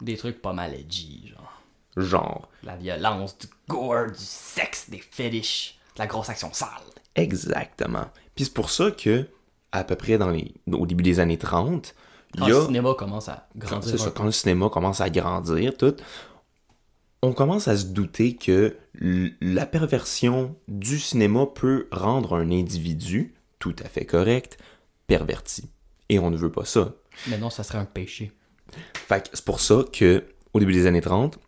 Des 0.01 0.15
trucs 0.15 0.41
pas 0.41 0.53
mal 0.53 0.73
edgy, 0.73 1.27
genre. 1.27 1.61
Genre, 1.97 2.49
La 2.63 2.77
violence, 2.77 3.37
du 3.37 3.47
gore, 3.67 4.07
du 4.07 4.13
sexe, 4.17 4.89
des 4.89 4.99
fétiches, 4.99 5.77
de 5.95 5.99
la 5.99 6.07
grosse 6.07 6.29
action 6.29 6.51
sale. 6.53 6.69
exactement. 7.15 8.05
Puis 8.35 8.45
c'est 8.45 8.53
pour 8.53 8.69
ça 8.69 8.89
que, 8.91 9.27
à 9.73 9.83
peu 9.83 9.97
près 9.97 10.17
dans 10.17 10.29
les, 10.29 10.53
au 10.71 10.85
début 10.85 11.03
des 11.03 11.19
années 11.19 11.37
30, 11.37 11.93
il 11.93 12.08
Quand 12.37 12.47
le 12.47 12.61
cinéma 12.65 12.93
commence 12.93 13.29
à 13.29 13.47
grandir 13.55 13.99
ça, 13.99 14.11
quand 14.11 14.23
le 14.23 14.31
cinéma 14.31 14.69
commence 14.69 15.01
à 15.01 15.09
grandir, 15.09 15.75
tout, 15.75 15.95
on 17.21 17.33
commence 17.33 17.67
à 17.67 17.75
se 17.75 17.85
douter 17.85 18.35
que 18.35 18.75
la 18.93 19.65
perversion 19.65 20.55
du 20.67 20.99
cinéma 20.99 21.45
peut 21.47 21.87
rendre 21.91 22.35
un 22.35 22.51
individu, 22.51 23.33
tout 23.57 23.75
à 23.83 23.89
fait 23.89 24.05
correct, 24.05 24.57
perverti. 25.07 25.69
Et 26.09 26.19
on 26.19 26.29
ne 26.29 26.37
veut 26.37 26.51
pas 26.51 26.65
ça. 26.65 26.93
Mais 27.27 27.37
non, 27.37 27.49
ça 27.49 27.63
serait 27.63 27.77
un 27.77 27.85
péché. 27.85 28.31
Fait 28.93 29.23
que 29.23 29.29
c'est 29.33 29.45
pour 29.45 29.59
ça 29.59 29.83
que, 29.91 30.23
au 30.53 30.59
début 30.59 30.73
des 30.73 30.85
années 30.85 31.01
30, 31.01 31.39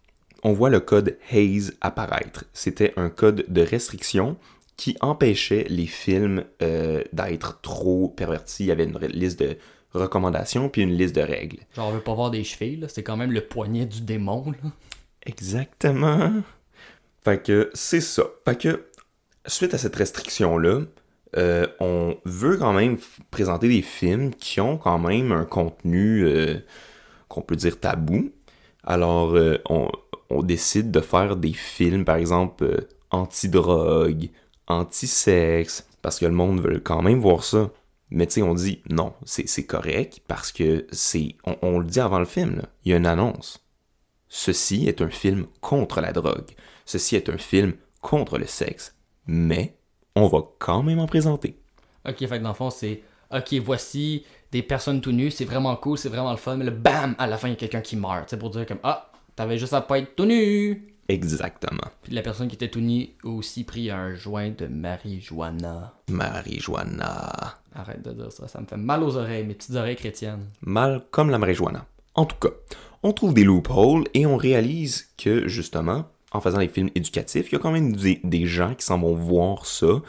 on 0.44 0.54
voit 0.54 0.70
le 0.70 0.80
code 0.80 1.18
Hayes 1.32 1.72
apparaître. 1.82 2.46
C'était 2.54 2.94
un 2.98 3.10
code 3.10 3.46
de 3.48 3.62
restriction 3.62 4.38
qui 4.76 4.98
empêchait 5.02 5.66
les 5.70 5.86
films 5.86 6.44
euh, 6.62 7.04
d'être 7.14 7.62
trop 7.62 8.10
pervertis. 8.10 8.64
Il 8.64 8.68
y 8.68 8.72
avait 8.72 8.86
une 8.86 8.98
liste 9.08 9.40
de 9.40 9.58
recommandations 9.94 10.70
puis 10.70 10.82
une 10.82 10.92
liste 10.92 11.16
de 11.16 11.22
règles. 11.22 11.60
Genre, 11.76 11.88
on 11.88 11.92
veut 11.92 12.02
pas 12.02 12.14
voir 12.14 12.32
des 12.32 12.44
chevilles, 12.44 12.78
là. 12.78 12.88
C'est 12.88 13.04
quand 13.04 13.18
même 13.18 13.32
le 13.32 13.42
poignet 13.42 13.86
du 13.86 14.02
démon, 14.02 14.52
là. 14.64 14.72
Exactement. 15.26 16.32
Fait 17.24 17.42
que 17.42 17.70
c'est 17.74 18.02
ça. 18.02 18.24
Fait 18.46 18.58
que 18.60 18.86
suite 19.46 19.74
à 19.74 19.78
cette 19.78 19.96
restriction-là, 19.96 20.82
euh, 21.38 21.68
on 21.80 22.18
veut 22.26 22.58
quand 22.58 22.74
même 22.74 22.98
présenter 23.30 23.70
des 23.70 23.82
films 23.82 24.34
qui 24.34 24.60
ont 24.60 24.78
quand 24.78 25.00
même 25.00 25.32
un 25.32 25.46
contenu 25.46 26.26
euh, 26.26 26.60
qu'on 27.28 27.42
peut 27.42 27.56
dire 27.56 27.80
tabou. 27.80 28.32
Alors, 28.84 29.36
euh, 29.36 29.58
on, 29.70 29.90
on 30.30 30.42
décide 30.42 30.92
de 30.92 31.00
faire 31.02 31.36
des 31.36 31.54
films, 31.54 32.04
par 32.04 32.16
exemple, 32.16 32.88
anti-drogue, 33.12 34.30
anti-sexe, 34.68 35.88
parce 36.02 36.20
que 36.20 36.26
le 36.26 36.32
monde 36.32 36.62
veut 36.62 36.80
quand 36.80 37.02
même 37.02 37.20
voir 37.20 37.44
ça. 37.44 37.70
Mais 38.12 38.28
tu 38.28 38.34
sais, 38.34 38.42
on 38.42 38.54
dit 38.54 38.82
non, 38.90 39.14
c'est 39.24 39.48
c'est 39.48 39.66
correct 39.66 40.22
parce 40.28 40.52
que 40.52 40.86
c'est. 40.92 41.36
On, 41.46 41.56
on 41.62 41.80
le 41.80 41.86
dit 41.86 42.00
avant 42.00 42.20
le 42.20 42.26
film, 42.26 42.58
là. 42.58 42.64
il 42.84 42.92
y 42.92 42.94
a 42.94 42.98
une 42.98 43.06
annonce. 43.06 43.66
Ceci 44.28 44.88
est 44.88 45.02
un 45.02 45.10
film 45.10 45.48
contre 45.62 46.02
la 46.02 46.12
drogue. 46.14 46.52
Ceci 46.86 47.16
est 47.16 47.30
un 47.30 47.38
film 47.38 47.74
contre 48.02 48.38
le 48.38 48.46
sexe. 48.46 48.96
Mais 49.28 49.78
on 50.16 50.28
va 50.28 50.40
quand 50.60 50.84
même 50.84 51.00
en 51.00 51.08
présenter. 51.08 51.58
Ok, 52.08 52.20
fait 52.20 52.28
que 52.28 52.44
dans 52.44 52.50
le 52.50 52.56
fond, 52.56 52.70
c'est. 52.70 53.02
Ok, 53.34 53.54
voici 53.64 54.26
des 54.52 54.62
personnes 54.62 55.00
tout 55.00 55.14
nues, 55.14 55.32
c'est 55.32 55.46
vraiment 55.46 55.76
cool, 55.78 55.98
c'est 55.98 56.10
vraiment 56.10 56.32
le 56.32 56.38
fun, 56.38 56.58
mais 56.58 56.66
là, 56.66 56.72
bam, 56.72 57.16
à 57.18 57.28
la 57.28 57.38
fin, 57.38 57.48
il 57.48 57.52
y 57.52 57.54
a 57.54 57.58
quelqu'un 57.58 57.80
qui 57.82 57.96
meurt. 57.96 58.30
Sais, 58.30 58.38
pour 58.38 58.50
dire 58.50 58.66
comme, 58.66 58.80
ah, 58.84 59.10
t'avais 59.36 59.58
juste 59.58 59.74
à 59.74 59.82
pas 59.82 60.00
être 60.00 60.16
tout 60.16 60.26
nu. 60.26 60.96
Exactement. 61.12 61.84
Puis 62.04 62.14
la 62.14 62.22
personne 62.22 62.48
qui 62.48 62.56
était 62.56 62.70
tout 62.70 62.80
nue 62.80 63.10
a 63.24 63.28
aussi 63.28 63.66
pris 63.66 63.92
un 63.92 64.16
joint 64.16 64.50
de 64.50 64.68
marijuana. 64.68 65.94
Marijuana. 66.10 67.58
Arrête 67.76 68.02
de 68.02 68.12
dire 68.14 68.32
ça, 68.32 68.48
ça 68.48 68.62
me 68.62 68.66
fait 68.66 68.78
mal 68.78 69.04
aux 69.04 69.18
oreilles, 69.18 69.46
mes 69.46 69.54
petites 69.54 69.76
oreilles 69.76 69.98
chrétiennes. 69.98 70.46
Mal 70.62 71.04
comme 71.12 71.30
la 71.30 71.38
marijuana. 71.38 71.86
En 72.16 72.26
tout 72.26 72.38
cas, 72.38 72.54
on 73.04 73.12
trouve 73.12 73.34
des 73.34 73.44
loopholes 73.44 74.06
et 74.14 74.26
on 74.26 74.38
réalise 74.38 75.10
que, 75.18 75.48
justement, 75.48 76.06
en 76.32 76.40
faisant 76.40 76.60
des 76.60 76.70
films 76.70 76.90
éducatifs, 76.96 77.52
il 77.52 77.54
y 77.54 77.56
a 77.56 77.60
quand 77.60 77.72
même 77.72 77.94
des, 77.94 78.22
des 78.24 78.46
gens 78.46 78.74
qui 78.74 78.86
s'en 78.86 79.00
vont 79.00 79.16
voir 79.16 79.66
ça 79.66 80.02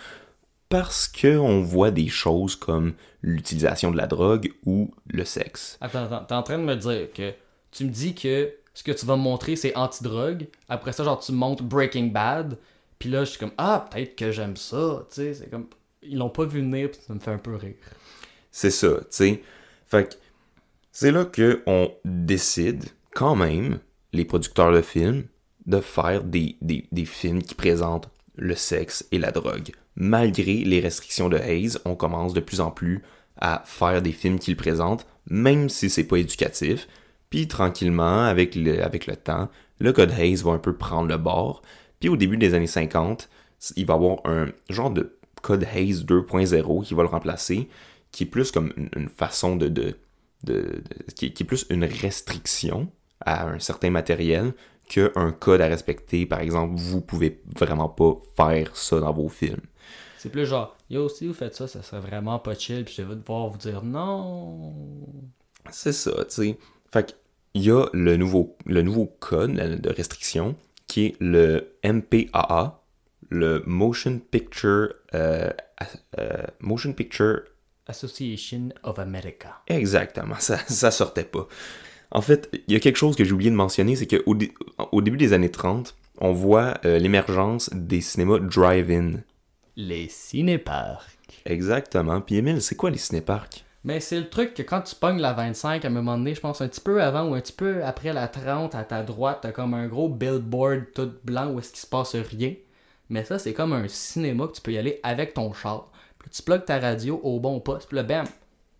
parce 0.69 1.09
qu'on 1.09 1.63
voit 1.63 1.91
des 1.91 2.09
choses 2.09 2.55
comme 2.57 2.95
l'utilisation 3.23 3.91
de 3.91 3.97
la 3.97 4.07
drogue 4.07 4.53
ou 4.65 4.95
le 5.07 5.25
sexe. 5.25 5.79
Attends, 5.81 6.05
attends, 6.05 6.25
t'es 6.25 6.35
en 6.35 6.43
train 6.43 6.59
de 6.59 6.65
me 6.65 6.77
dire 6.77 7.13
que 7.13 7.35
tu 7.73 7.87
me 7.87 7.91
dis 7.91 8.15
que 8.15 8.53
ce 8.75 8.83
que 8.83 8.93
tu 8.93 9.07
vas 9.07 9.17
me 9.17 9.23
montrer 9.23 9.57
c'est 9.57 9.77
anti-drogue, 9.77 10.49
après 10.69 10.93
ça, 10.93 11.05
genre 11.05 11.21
tu 11.21 11.33
montres 11.33 11.63
Breaking 11.63 12.07
Bad, 12.07 12.59
puis 12.99 13.11
là, 13.11 13.25
je 13.25 13.31
suis 13.31 13.39
comme, 13.39 13.53
ah, 13.59 13.89
peut-être 13.91 14.15
que 14.15 14.31
j'aime 14.31 14.57
ça, 14.57 15.07
tu 15.09 15.17
sais, 15.17 15.35
c'est 15.35 15.51
comme, 15.51 15.67
ils 16.03 16.17
l'ont 16.17 16.31
pas 16.31 16.45
vu 16.45 16.61
venir, 16.61 16.91
puis 16.91 17.01
ça 17.07 17.15
me 17.15 17.21
fait 17.21 17.33
un 17.33 17.39
peu 17.39 17.57
rire. 17.57 17.75
C'est 18.51 18.71
ça, 18.71 18.99
tu 19.01 19.07
sais. 19.11 19.43
Fait 19.87 20.09
que 20.09 20.15
c'est 20.93 21.11
là 21.11 21.25
que 21.25 21.63
on 21.67 21.93
décide, 22.05 22.85
quand 23.13 23.35
même, 23.35 23.79
les 24.13 24.25
producteurs 24.25 24.73
de 24.73 24.83
films, 24.83 25.25
de 25.67 25.81
faire 25.81 26.23
des, 26.23 26.57
des, 26.61 26.87
des 26.93 27.05
films 27.05 27.43
qui 27.43 27.55
présentent 27.55 28.09
le 28.37 28.55
sexe 28.55 29.07
et 29.11 29.19
la 29.19 29.31
drogue. 29.31 29.73
Malgré 29.97 30.65
les 30.65 30.81
restrictions 30.81 31.29
de 31.29 31.39
Hayes, 31.39 31.79
on 31.85 31.95
commence 31.95 32.35
de 32.35 32.41
plus 32.41 32.61
en 32.61 32.71
plus 32.71 33.03
à 33.37 33.63
faire 33.67 34.03
des 34.03 34.13
films 34.13 34.39
qui 34.39 34.51
le 34.51 34.57
présentent, 34.57 35.07
même 35.29 35.69
si 35.69 35.91
c'est 35.91 36.05
pas 36.05 36.19
éducatif. 36.19 36.89
Puis 37.33 37.49
tranquillement, 37.49 38.25
avec 38.25 38.55
le, 38.55 38.85
avec 38.85 39.09
le 39.09 39.17
temps, 39.17 39.49
le 39.81 39.93
code 39.95 40.13
Hayes 40.13 40.37
va 40.45 40.53
un 40.53 40.59
peu 40.59 40.77
prendre 40.77 41.09
le 41.09 41.17
bord. 41.17 41.63
Puis 41.99 42.11
au 42.11 42.17
début 42.19 42.37
des 42.37 42.53
années 42.55 42.69
50, 42.69 43.31
il 43.77 43.87
va 43.87 43.95
y 43.95 43.97
avoir 43.97 44.19
un 44.27 44.49
genre 44.69 44.91
de 44.91 45.19
code 45.43 45.65
Hayes 45.75 46.05
2.0 46.05 46.85
qui 46.85 46.95
va 46.95 47.03
le 47.05 47.09
remplacer, 47.09 47.71
qui 48.13 48.25
est 48.25 48.27
plus 48.27 48.53
comme 48.53 48.73
une, 48.77 48.91
une 48.97 49.09
façon 49.09 49.57
de, 49.57 49.69
de, 49.69 49.97
de, 50.45 50.55
de- 50.63 51.13
qui, 51.17 51.33
qui 51.33 51.43
est 51.45 51.47
plus 51.47 51.67
une 51.71 51.85
restriction 51.85 52.89
à 53.25 53.47
un 53.49 53.59
certain 53.59 53.91
matériel 53.91 54.53
qu'un 54.91 55.33
code 55.33 55.63
à 55.63 55.69
respecter. 55.69 56.27
Par 56.27 56.41
exemple, 56.41 56.75
vous 56.77 57.01
pouvez 57.01 57.41
vraiment 57.57 57.89
pas 57.89 58.21
faire 58.37 58.77
ça 58.77 59.01
dans 59.01 59.13
vos 59.15 59.31
films. 59.31 59.63
C'est 60.19 60.31
plus 60.31 60.47
genre, 60.47 60.77
yo, 60.91 61.09
si 61.09 61.27
vous 61.27 61.35
faites 61.35 61.55
ça, 61.55 61.67
ça 61.67 61.83
serait 61.83 62.01
vraiment 62.01 62.39
pas 62.39 62.55
chill, 62.55 62.85
puis 62.85 62.95
je 62.99 63.03
vais 63.03 63.17
devoir 63.17 63.49
vous 63.49 63.59
dire 63.59 63.83
non. 63.83 64.75
C'est 65.71 65.93
ça, 65.93 66.13
tu 66.25 66.35
sais. 66.35 66.59
Fait 66.93 67.17
qu'il 67.55 67.65
y 67.65 67.71
a 67.71 67.87
le 67.93 68.17
nouveau, 68.17 68.57
le 68.67 68.83
nouveau 68.83 69.07
code 69.21 69.53
de 69.55 69.91
restriction 69.91 70.57
qui 70.87 71.07
est 71.07 71.17
le 71.21 71.75
MPAA, 71.85 72.83
le 73.31 73.63
Motion 73.67 74.21
Picture, 74.31 74.93
euh, 75.15 75.51
euh, 76.19 76.43
Motion 76.61 76.93
Picture 76.93 77.41
Association 77.87 78.69
of 78.83 78.99
America. 78.99 79.61
Exactement, 79.69 80.37
ça, 80.39 80.59
ça 80.69 80.91
sortait 80.91 81.25
pas. 81.25 81.47
En 82.11 82.21
fait, 82.21 82.51
il 82.69 82.75
y 82.75 82.77
a 82.77 82.81
quelque 82.81 82.97
chose 82.99 83.17
que 83.17 83.25
j'ai 83.25 83.33
oublié 83.33 83.51
de 83.51 83.57
mentionner, 83.57 83.97
c'est 83.97 84.07
qu'au 84.07 84.35
dé- 84.35 84.53
au 84.93 85.01
début 85.01 85.17
des 85.17 85.33
années 85.33 85.51
30, 85.51 85.95
on 86.19 86.33
voit 86.33 86.79
euh, 86.85 86.99
l'émergence 86.99 87.71
des 87.73 88.03
cinémas 88.03 88.39
drive-in. 88.39 89.21
Les 89.77 90.09
cinéparks. 90.09 91.41
Exactement. 91.47 92.21
Puis 92.21 92.37
Emile, 92.37 92.61
c'est 92.61 92.75
quoi 92.77 92.91
les 92.91 92.99
cinéparks? 92.99 93.65
Mais 93.85 93.99
c'est 93.99 94.21
le 94.21 94.29
truc 94.29 94.55
que 94.55 94.63
quand 94.63 94.83
tu 94.83 94.95
pognes 94.95 95.21
la 95.21 95.33
25, 95.33 95.85
à 95.85 95.89
un 95.89 95.91
moment 95.91 96.17
donné, 96.17 96.35
je 96.35 96.41
pense 96.41 96.61
un 96.61 96.69
petit 96.69 96.81
peu 96.81 97.03
avant 97.03 97.29
ou 97.29 97.35
un 97.35 97.41
petit 97.41 97.53
peu 97.53 97.85
après 97.85 98.13
la 98.13 98.29
30, 98.29 98.75
à 98.75 98.85
ta 98.85 99.03
droite, 99.03 99.41
t'as 99.43 99.51
comme 99.51 99.75
un 99.75 99.89
gros 99.89 100.09
billboard 100.09 100.93
tout 100.95 101.13
blanc 101.25 101.51
où 101.51 101.59
est-ce 101.59 101.71
qu'il 101.71 101.81
se 101.81 101.87
passe 101.87 102.15
rien. 102.15 102.55
Mais 103.09 103.25
ça, 103.25 103.39
c'est 103.39 103.53
comme 103.53 103.73
un 103.73 103.89
cinéma 103.89 104.47
que 104.47 104.53
tu 104.53 104.61
peux 104.61 104.73
y 104.73 104.79
aller 104.79 105.01
avec 105.03 105.35
ton 105.35 105.53
char. 105.53 105.91
Puis 106.19 106.31
tu 106.31 106.43
plugues 106.43 106.65
ta 106.65 106.79
radio 106.79 107.21
au 107.25 107.41
bon 107.41 107.59
poste, 107.59 107.89
puis 107.89 107.97
là, 107.97 108.05
bam, 108.05 108.27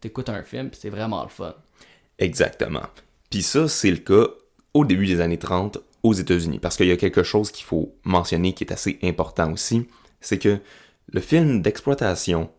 t'écoutes 0.01 0.29
un 0.29 0.43
film, 0.43 0.71
puis 0.71 0.79
c'est 0.81 0.91
vraiment 0.91 1.23
le 1.25 1.29
fun. 1.29 1.55
Exactement. 2.19 2.87
Puis 3.29 3.43
ça, 3.43 3.67
c'est 3.67 3.91
le 3.91 3.97
cas 3.97 4.29
au 4.75 4.85
début 4.85 5.07
des 5.07 5.21
années 5.21 5.39
30 5.39 5.79
aux 6.03 6.13
États-Unis. 6.13 6.61
Parce 6.61 6.77
qu'il 6.77 6.87
y 6.87 6.93
a 6.93 6.97
quelque 6.97 7.23
chose 7.25 7.51
qu'il 7.51 7.65
faut 7.65 7.95
mentionner 8.05 8.53
qui 8.53 8.65
est 8.65 8.73
assez 8.73 8.99
important 9.03 9.53
aussi, 9.53 9.89
c'est 10.21 10.39
que 10.39 10.59
le 11.09 11.21
film 11.21 11.63
d'exploitation 11.63 12.51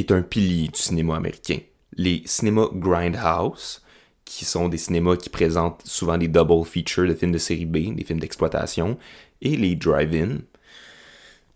est 0.00 0.12
un 0.12 0.22
pilier 0.22 0.68
du 0.68 0.78
cinéma 0.80 1.16
américain. 1.16 1.58
Les 1.96 2.22
cinémas 2.26 2.68
Grindhouse, 2.72 3.82
qui 4.24 4.44
sont 4.44 4.68
des 4.68 4.78
cinémas 4.78 5.16
qui 5.16 5.28
présentent 5.28 5.82
souvent 5.84 6.16
des 6.16 6.28
double 6.28 6.64
features 6.64 7.08
de 7.08 7.14
films 7.14 7.32
de 7.32 7.38
série 7.38 7.66
B, 7.66 7.94
des 7.94 8.04
films 8.04 8.20
d'exploitation, 8.20 8.98
et 9.42 9.56
les 9.56 9.74
drive-in, 9.74 10.38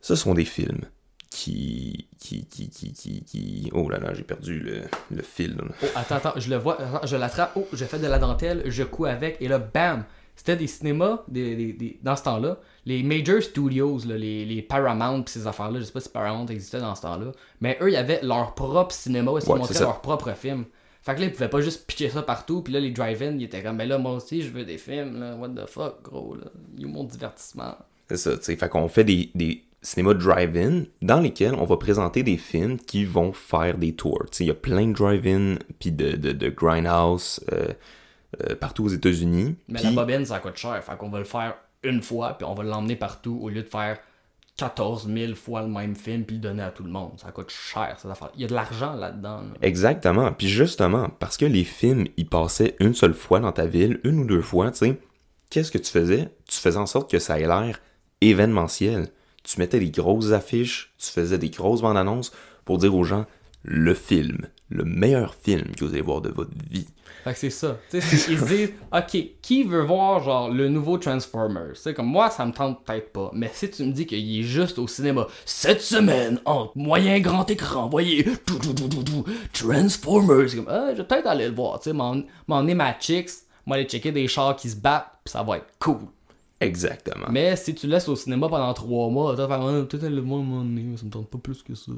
ce 0.01 0.15
sont 0.15 0.35
des 0.35 0.45
films 0.45 0.83
qui, 1.31 2.09
qui, 2.19 2.47
qui, 2.47 2.69
qui, 2.69 3.25
qui, 3.25 3.71
Oh 3.73 3.89
là 3.89 3.99
là, 3.99 4.15
j'ai 4.15 4.23
perdu 4.23 4.61
le, 4.61 4.83
le 5.11 5.23
fil. 5.23 5.57
Oh, 5.61 5.87
attends, 5.95 6.17
attends, 6.17 6.33
je 6.37 6.51
le 6.51 6.57
vois, 6.57 6.79
je 7.05 7.17
l'attrape, 7.17 7.53
oh, 7.57 7.67
je 7.73 7.85
fais 7.85 7.99
de 7.99 8.07
la 8.07 8.19
dentelle, 8.19 8.63
je 8.67 8.83
couds 8.83 9.07
avec, 9.07 9.37
et 9.41 9.49
là, 9.49 9.59
bam! 9.59 10.05
C'était 10.37 10.57
des 10.57 10.67
cinémas, 10.67 11.23
des, 11.29 11.57
des- 11.57 11.73
des- 11.73 11.99
dans 12.03 12.17
ce 12.17 12.25
temps-là, 12.25 12.59
les 12.87 13.03
major 13.03 13.41
studios, 13.43 13.99
là, 14.07 14.17
les, 14.17 14.45
les 14.45 14.63
Paramount 14.63 15.23
pis 15.23 15.33
ces 15.33 15.47
affaires-là, 15.47 15.79
je 15.81 15.85
sais 15.85 15.93
pas 15.93 16.01
si 16.01 16.09
Paramount 16.09 16.47
existait 16.47 16.81
dans 16.81 16.95
ce 16.95 17.03
temps-là, 17.03 17.33
mais 17.61 17.79
eux, 17.81 17.91
ils 17.91 17.97
avaient 17.97 18.21
leur 18.23 18.55
propre 18.55 18.93
cinéma 18.95 19.31
où 19.33 19.39
ils 19.39 19.43
Ouais, 19.45 19.57
montraient 19.59 19.73
c'est 19.73 19.79
ça. 19.79 19.85
leur 19.85 20.01
propre 20.01 20.33
film. 20.35 20.65
Fait 21.03 21.15
que 21.15 21.21
là, 21.21 21.27
ils 21.27 21.33
pouvaient 21.33 21.49
pas 21.49 21.61
juste 21.61 21.87
pitcher 21.87 22.09
ça 22.09 22.23
partout, 22.23 22.63
puis 22.63 22.73
là, 22.73 22.81
les 22.81 22.91
drive-in, 22.91 23.33
ils 23.39 23.45
étaient 23.45 23.63
comme, 23.63 23.77
mais 23.77 23.87
là, 23.87 23.99
moi 23.99 24.13
aussi, 24.13 24.43
je 24.43 24.51
veux 24.51 24.65
des 24.65 24.79
films, 24.79 25.21
là, 25.21 25.35
what 25.37 25.51
the 25.51 25.67
fuck, 25.69 26.03
gros, 26.03 26.35
là, 26.35 26.47
ils 26.79 26.87
mon 26.87 27.05
divertissement. 27.05 27.77
C'est 28.09 28.17
ça, 28.17 28.37
tu 28.37 28.43
sais. 28.45 28.57
Fait 28.57 28.69
qu'on 28.69 28.89
fait 28.89 29.05
des, 29.05 29.31
des 29.35 29.65
cinémas 29.83 30.15
drive-in 30.15 30.85
dans 31.03 31.21
lesquels 31.21 31.55
on 31.55 31.65
va 31.65 31.77
présenter 31.77 32.23
des 32.23 32.37
films 32.39 32.79
qui 32.79 33.05
vont 33.05 33.33
faire 33.33 33.77
des 33.79 33.93
tours. 33.95 34.25
Tu 34.31 34.39
sais, 34.39 34.45
il 34.45 34.49
y 34.49 34.51
a 34.51 34.55
plein 34.55 34.87
de 34.89 34.93
drive-in 34.95 35.57
puis 35.79 35.93
de, 35.93 36.13
de, 36.17 36.33
de 36.33 36.49
grindhouse 36.49 37.41
euh, 37.53 37.69
euh, 38.51 38.55
partout 38.57 38.85
aux 38.85 38.89
États-Unis. 38.89 39.57
Mais 39.69 39.83
la 39.83 39.91
bobine, 39.91 40.25
ça 40.25 40.39
coûte 40.39 40.57
cher. 40.57 40.83
Fait 40.83 40.97
qu'on 40.97 41.11
va 41.11 41.19
le 41.19 41.25
faire 41.25 41.55
une 41.83 42.03
fois, 42.03 42.37
puis 42.39 42.47
on 42.47 42.55
va 42.55 42.63
l'emmener 42.65 42.97
partout 42.97 43.39
au 43.43 43.49
lieu 43.49 43.63
de 43.63 43.69
faire 43.69 43.99
14 44.57 45.09
000 45.13 45.35
fois 45.35 45.63
le 45.63 45.69
même 45.69 45.97
film, 45.97 46.25
puis 46.25 46.37
le 46.37 46.43
donner 46.43 46.63
à 46.63 46.71
tout 46.71 46.85
le 46.85 46.91
monde. 46.91 47.13
Ça 47.17 47.33
coûte 47.33 47.51
cher, 47.51 47.97
cette 47.99 48.11
affaire. 48.11 48.31
Il 48.37 48.43
y 48.43 48.45
a 48.45 48.49
de 48.49 48.55
l'argent 48.55 48.95
là-dedans. 48.95 49.39
là. 49.39 49.49
Exactement. 49.63 50.33
Puis 50.33 50.49
justement, 50.49 51.09
parce 51.19 51.37
que 51.37 51.45
les 51.45 51.65
films, 51.65 52.07
ils 52.17 52.29
passaient 52.29 52.77
une 52.79 52.95
seule 52.95 53.15
fois 53.15 53.41
dans 53.41 53.53
ta 53.53 53.67
ville, 53.67 54.01
une 54.05 54.21
ou 54.21 54.25
deux 54.25 54.43
fois, 54.43 54.71
tu 54.71 54.79
sais, 54.79 55.01
qu'est-ce 55.51 55.73
que 55.73 55.79
tu 55.79 55.91
faisais? 55.91 56.29
Tu 56.49 56.59
faisais 56.59 56.79
en 56.79 56.87
sorte 56.87 57.11
que 57.11 57.19
ça 57.19 57.39
ait 57.39 57.47
l'air 57.47 57.81
événementiel. 58.21 59.09
Tu 59.43 59.59
mettais 59.59 59.81
des 59.81 59.91
grosses 59.91 60.33
affiches, 60.33 60.95
tu 60.99 61.11
faisais 61.11 61.37
des 61.37 61.51
grosses 61.51 61.83
bandes 61.83 61.97
annonces 61.97 62.33
pour 62.65 62.79
dire 62.79 62.95
aux 62.95 63.05
gens, 63.05 63.27
le 63.65 63.95
film, 63.95 64.47
le 64.69 64.85
meilleur 64.85 65.35
film 65.35 65.75
que 65.77 65.85
vous 65.85 65.93
allez 65.93 66.03
voir 66.03 66.21
de 66.21 66.29
votre 66.29 66.53
vie. 66.71 66.87
Fait 67.25 67.33
que 67.33 67.39
c'est 67.39 67.51
ça. 67.51 67.79
Sais, 67.89 67.99
ils 67.99 68.39
se 68.39 68.45
disent, 68.45 68.73
ok, 68.93 69.17
qui 69.41 69.65
veut 69.65 69.81
voir 69.81 70.23
genre 70.23 70.51
le 70.51 70.69
nouveau 70.69 70.99
Transformers? 70.99 71.73
Comme 71.97 72.07
moi, 72.07 72.29
ça 72.29 72.45
me 72.45 72.53
tente 72.53 72.85
peut-être 72.85 73.13
pas. 73.13 73.31
Mais 73.33 73.51
si 73.55 73.71
tu 73.71 73.83
me 73.85 73.93
dis 73.93 74.05
qu'il 74.05 74.41
est 74.41 74.43
juste 74.43 74.79
au 74.79 74.87
cinéma 74.87 75.27
cette 75.47 75.81
semaine 75.81 76.39
en 76.45 76.71
moyen 76.75 77.19
grand 77.21 77.49
écran, 77.51 77.89
voyez, 77.89 78.25
tout, 78.45 78.59
tout, 78.59 78.75
tout, 78.75 79.03
tout, 79.03 79.25
Transformers, 79.55 80.51
c'est 80.51 80.57
comme, 80.57 80.69
ah, 80.69 80.89
je 80.93 80.99
vais 80.99 81.05
peut-être 81.05 81.27
aller 81.27 81.49
le 81.49 81.55
voir. 81.55 81.81
Tu 81.81 81.85
sais, 81.85 81.93
m'en 81.95 82.23
m'en 82.47 82.63
ma 82.63 82.99
chicks, 82.99 83.31
moi 83.65 83.77
aller 83.77 83.87
checker 83.87 84.13
des 84.13 84.29
chars 84.29 84.55
qui 84.57 84.69
se 84.69 84.77
battent, 84.77 85.11
pis 85.25 85.33
ça 85.33 85.43
va 85.43 85.57
être 85.57 85.73
cool. 85.79 86.01
Exactement. 86.61 87.27
Mais 87.31 87.57
si 87.57 87.75
tu 87.75 87.87
laisses 87.87 88.09
au 88.09 88.17
cinéma 88.17 88.49
pendant 88.49 88.73
trois 88.75 89.09
mois, 89.11 89.33
tu 89.33 89.39
vas 89.39 89.49
faire, 89.49 89.61
Ah, 89.61 89.83
peut-être 89.89 90.09
le 90.09 90.21
voir 90.21 90.41
un 90.41 90.65
donné, 90.65 90.97
ça 90.97 91.05
me 91.05 91.11
tente 91.11 91.29
pas 91.29 91.39
plus 91.39 91.63
que 91.63 91.75
ça. 91.75 91.93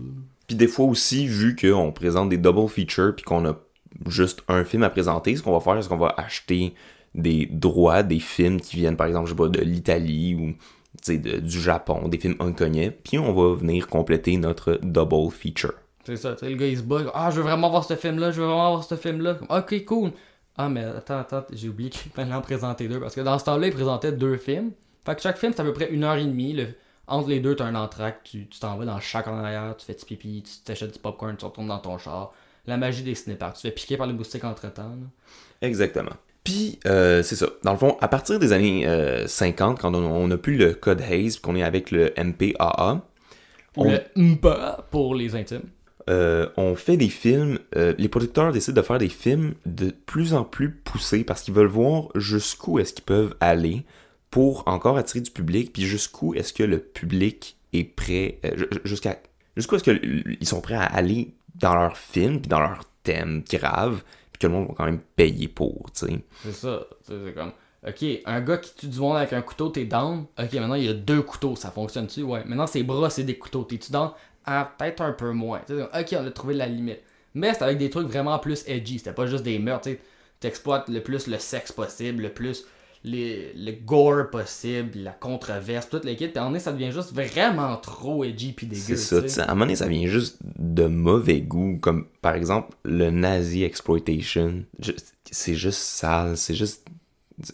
Puis 0.46 0.56
des 0.56 0.66
fois 0.66 0.86
aussi, 0.86 1.26
vu 1.26 1.54
qu'on 1.56 1.92
présente 1.92 2.28
des 2.30 2.38
double 2.38 2.68
features 2.68 3.14
puis 3.14 3.24
qu'on 3.24 3.46
a 3.46 3.56
juste 4.06 4.42
un 4.48 4.64
film 4.64 4.82
à 4.82 4.90
présenter, 4.90 5.36
ce 5.36 5.42
qu'on 5.42 5.52
va 5.52 5.60
faire, 5.60 5.82
c'est 5.82 5.88
qu'on 5.88 5.96
va 5.96 6.14
acheter 6.16 6.74
des 7.14 7.46
droits 7.46 8.02
des 8.02 8.18
films 8.18 8.60
qui 8.60 8.76
viennent, 8.76 8.96
par 8.96 9.06
exemple, 9.06 9.26
je 9.26 9.32
sais 9.32 9.36
pas, 9.36 9.48
de 9.48 9.60
l'Italie 9.60 10.34
ou 10.34 10.54
de- 11.12 11.38
du 11.40 11.60
Japon, 11.60 12.08
des 12.08 12.18
films 12.18 12.36
inconnus, 12.40 12.92
puis 13.04 13.18
on 13.18 13.32
va 13.32 13.54
venir 13.54 13.86
compléter 13.88 14.36
notre 14.36 14.78
double 14.82 15.30
feature. 15.30 15.74
C'est 16.04 16.16
ça, 16.16 16.36
le 16.42 16.54
gars 16.54 16.66
il 16.66 16.76
se 16.78 16.82
bat, 16.82 17.00
ah, 17.14 17.30
je 17.30 17.36
veux 17.36 17.42
vraiment 17.42 17.68
voir 17.70 17.84
ce 17.84 17.96
film-là, 17.96 18.30
je 18.30 18.40
veux 18.40 18.46
vraiment 18.46 18.72
voir 18.72 18.84
ce 18.84 18.94
film-là. 18.94 19.38
Ok, 19.50 19.84
cool. 19.84 20.12
Ah, 20.58 20.68
mais 20.68 20.84
attends, 20.84 21.18
attends, 21.18 21.44
j'ai 21.52 21.68
oublié 21.68 21.90
qu'il 21.90 22.10
fallait 22.12 22.32
en 22.32 22.40
présenter 22.40 22.88
deux, 22.88 22.98
parce 23.00 23.14
que 23.14 23.20
dans 23.20 23.38
ce 23.38 23.44
temps-là, 23.44 23.66
il 23.66 23.72
présentait 23.72 24.12
deux 24.12 24.36
films. 24.36 24.72
Fait 25.04 25.14
que 25.14 25.20
chaque 25.22 25.38
film, 25.38 25.52
c'est 25.54 25.60
à 25.60 25.64
peu 25.64 25.72
près 25.72 25.90
une 25.90 26.04
heure 26.04 26.16
et 26.16 26.24
demie. 26.24 26.52
Le- 26.54 26.68
Entre 27.08 27.28
les 27.28 27.38
deux, 27.40 27.54
t'as 27.54 27.66
un 27.66 27.74
entracte, 27.76 28.26
tu 28.26 28.46
t'en 28.60 28.76
vas 28.76 28.84
dans 28.84 28.98
chaque 28.98 29.28
en 29.28 29.36
arrière, 29.38 29.76
tu 29.76 29.86
fais 29.86 29.94
du 29.94 30.04
pipi, 30.04 30.42
tu 30.42 30.64
t'achètes 30.64 30.92
du 30.94 30.98
popcorn, 30.98 31.36
tu 31.36 31.44
retournes 31.44 31.68
dans 31.68 31.78
ton 31.78 31.98
char. 31.98 32.32
La 32.66 32.76
magie 32.76 33.04
des 33.04 33.14
cinéparks. 33.14 33.54
Tu 33.56 33.62
te 33.62 33.68
fais 33.68 33.72
piquer 33.74 33.96
par 33.96 34.08
les 34.08 34.12
moustiques 34.12 34.42
entre-temps. 34.42 34.96
Exactement. 35.62 36.10
Puis, 36.42 36.80
euh, 36.86 37.22
c'est 37.22 37.36
ça. 37.36 37.46
Dans 37.62 37.72
le 37.72 37.78
fond, 37.78 37.96
à 38.00 38.08
partir 38.08 38.38
des 38.40 38.52
années 38.52 38.86
euh, 38.88 39.26
50, 39.28 39.78
quand 39.80 39.94
on, 39.94 40.04
on 40.04 40.30
a 40.32 40.36
plus 40.36 40.56
le 40.56 40.74
code 40.74 41.00
puis 41.00 41.36
qu'on 41.40 41.54
est 41.54 41.62
avec 41.62 41.90
le 41.92 42.12
MPAA, 42.16 43.02
On- 43.76 43.84
le 43.90 44.00
MPA 44.16 44.84
pour 44.90 45.14
les 45.14 45.36
intimes. 45.36 45.68
Euh, 46.08 46.48
on 46.56 46.76
fait 46.76 46.96
des 46.96 47.08
films, 47.08 47.58
euh, 47.76 47.94
les 47.98 48.08
producteurs 48.08 48.52
décident 48.52 48.80
de 48.80 48.86
faire 48.86 48.98
des 48.98 49.08
films 49.08 49.54
de 49.66 49.90
plus 49.90 50.34
en 50.34 50.44
plus 50.44 50.70
poussés 50.70 51.24
parce 51.24 51.42
qu'ils 51.42 51.54
veulent 51.54 51.66
voir 51.66 52.08
jusqu'où 52.14 52.78
est-ce 52.78 52.92
qu'ils 52.92 53.04
peuvent 53.04 53.34
aller 53.40 53.84
pour 54.30 54.64
encore 54.66 54.98
attirer 54.98 55.20
du 55.20 55.30
public, 55.30 55.72
puis 55.72 55.84
jusqu'où 55.84 56.34
est-ce 56.34 56.52
que 56.52 56.62
le 56.62 56.78
public 56.78 57.56
est 57.72 57.84
prêt, 57.84 58.38
euh, 58.44 58.56
ju- 58.56 58.68
jusqu'à 58.84 59.16
jusqu'où 59.56 59.76
est-ce 59.76 59.84
qu'ils 59.84 60.46
sont 60.46 60.60
prêts 60.60 60.74
à 60.74 60.84
aller 60.84 61.34
dans 61.54 61.74
leur 61.74 61.96
film, 61.96 62.40
puis 62.40 62.48
dans 62.48 62.60
leur 62.60 62.80
thème 63.02 63.42
grave, 63.50 64.02
puis 64.32 64.40
que 64.40 64.46
le 64.46 64.52
monde 64.52 64.68
va 64.68 64.74
quand 64.76 64.84
même 64.84 65.00
payer 65.16 65.48
pour, 65.48 65.90
tu 65.94 66.06
sais. 66.06 66.24
C'est 66.42 66.52
ça. 66.52 66.86
C'est 67.02 67.34
comme. 67.34 67.52
Ok, 67.86 68.04
un 68.24 68.40
gars 68.40 68.58
qui 68.58 68.74
tue 68.74 68.88
du 68.88 68.98
monde 68.98 69.16
avec 69.16 69.32
un 69.32 69.42
couteau, 69.42 69.68
t'es 69.68 69.84
down. 69.84 70.24
Ok, 70.38 70.52
maintenant 70.54 70.74
il 70.74 70.84
y 70.84 70.88
a 70.88 70.92
deux 70.92 71.22
couteaux, 71.22 71.54
ça 71.54 71.70
fonctionne-tu? 71.70 72.22
Ouais. 72.24 72.42
Maintenant 72.44 72.66
ses 72.66 72.82
bras, 72.82 73.10
c'est 73.10 73.22
des 73.22 73.38
couteaux. 73.38 73.62
T'es-tu 73.62 73.92
down? 73.92 74.10
Ah, 74.46 74.72
peut-être 74.78 75.02
un 75.02 75.12
peu 75.12 75.32
moins. 75.32 75.60
Ok, 75.68 76.14
on 76.18 76.26
a 76.26 76.30
trouvé 76.30 76.54
la 76.54 76.66
limite. 76.66 77.00
Mais 77.34 77.52
c'était 77.52 77.64
avec 77.64 77.78
des 77.78 77.90
trucs 77.90 78.06
vraiment 78.06 78.38
plus 78.38 78.64
edgy. 78.66 78.98
C'était 78.98 79.12
pas 79.12 79.26
juste 79.26 79.44
des 79.44 79.58
meurtres. 79.58 79.84
tu 79.84 79.90
sais. 79.92 80.00
T'exploites 80.40 80.88
le 80.88 81.02
plus 81.02 81.26
le 81.26 81.38
sexe 81.38 81.72
possible, 81.72 82.22
le 82.22 82.28
plus 82.30 82.66
les, 83.06 83.52
le 83.54 83.72
gore 83.72 84.30
possible, 84.30 84.98
la 84.98 85.12
controverse, 85.12 85.88
toute 85.88 86.04
l'équipe. 86.04 86.32
Puis 86.32 86.38
à 86.38 86.42
un 86.42 86.44
moment 86.44 86.52
donné, 86.52 86.62
ça 86.62 86.72
devient 86.72 86.92
juste 86.92 87.12
vraiment 87.12 87.76
trop 87.76 88.24
edgy 88.24 88.52
puis 88.52 88.66
dégueu. 88.66 88.96
C'est 88.96 89.28
ça, 89.28 89.44
à 89.44 89.46
un 89.46 89.54
moment 89.54 89.66
donné, 89.66 89.76
ça 89.76 89.86
vient 89.86 90.06
juste 90.06 90.38
de 90.58 90.86
mauvais 90.86 91.40
goût, 91.40 91.78
comme 91.80 92.06
par 92.20 92.34
exemple 92.34 92.76
le 92.84 93.10
nazi 93.10 93.62
exploitation. 93.62 94.64
C'est 95.30 95.54
juste 95.54 95.78
sale, 95.78 96.36
c'est 96.36 96.54
juste. 96.54 96.86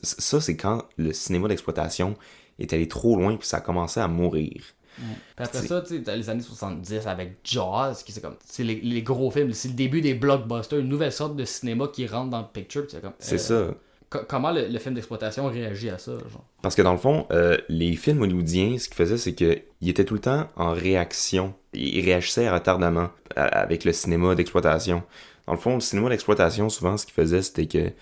Ça, 0.02 0.40
c'est 0.40 0.56
quand 0.56 0.84
le 0.96 1.12
cinéma 1.12 1.48
d'exploitation 1.48 2.16
est 2.58 2.72
allé 2.72 2.86
trop 2.88 3.16
loin 3.16 3.36
puis 3.36 3.46
ça 3.46 3.58
a 3.58 3.60
commencé 3.60 4.00
à 4.00 4.08
mourir. 4.08 4.62
Puis 4.96 5.04
après 5.38 5.62
ça, 5.62 5.80
tu 5.82 6.02
t'as 6.02 6.16
les 6.16 6.28
années 6.30 6.42
70 6.42 7.06
avec 7.06 7.38
Jaws, 7.44 7.94
qui 8.04 8.12
c'est 8.12 8.20
comme, 8.20 8.36
c'est 8.44 8.62
les, 8.64 8.76
les 8.80 9.02
gros 9.02 9.30
films, 9.30 9.52
c'est 9.52 9.68
le 9.68 9.74
début 9.74 10.00
des 10.00 10.14
blockbusters, 10.14 10.78
une 10.80 10.88
nouvelle 10.88 11.12
sorte 11.12 11.34
de 11.36 11.44
cinéma 11.44 11.88
qui 11.92 12.06
rentre 12.06 12.30
dans 12.30 12.40
le 12.40 12.46
picture. 12.52 12.84
c'est 12.88 13.00
comme, 13.00 13.12
C'est 13.18 13.50
euh, 13.52 13.68
ça. 13.68 13.74
co- 14.10 14.24
comment 14.28 14.50
le, 14.52 14.68
le 14.68 14.78
film 14.78 14.94
d'exploitation 14.94 15.46
réagit 15.48 15.88
à 15.90 15.98
ça, 15.98 16.12
genre? 16.12 16.44
Parce 16.62 16.74
que 16.74 16.82
dans 16.82 16.92
le 16.92 16.98
fond, 16.98 17.26
euh, 17.32 17.56
les 17.68 17.96
films 17.96 18.22
hollywoodiens, 18.22 18.76
ce 18.78 18.88
qu'ils 18.88 18.96
faisaient, 18.96 19.18
c'est 19.18 19.34
qu'ils 19.34 19.62
étaient 19.88 20.04
tout 20.04 20.14
le 20.14 20.20
temps 20.20 20.48
en 20.56 20.72
réaction. 20.72 21.54
Ils 21.72 22.04
réagissaient 22.04 22.50
retardamment 22.50 23.08
avec 23.34 23.84
le 23.84 23.92
cinéma 23.92 24.34
d'exploitation. 24.34 25.02
Dans 25.46 25.54
le 25.54 25.58
fond, 25.58 25.74
le 25.74 25.80
cinéma 25.80 26.10
d'exploitation, 26.10 26.68
souvent, 26.68 26.96
ce 26.96 27.06
qu'ils 27.06 27.14
faisaient, 27.14 27.42
c'était 27.42 27.66
que 27.66 27.92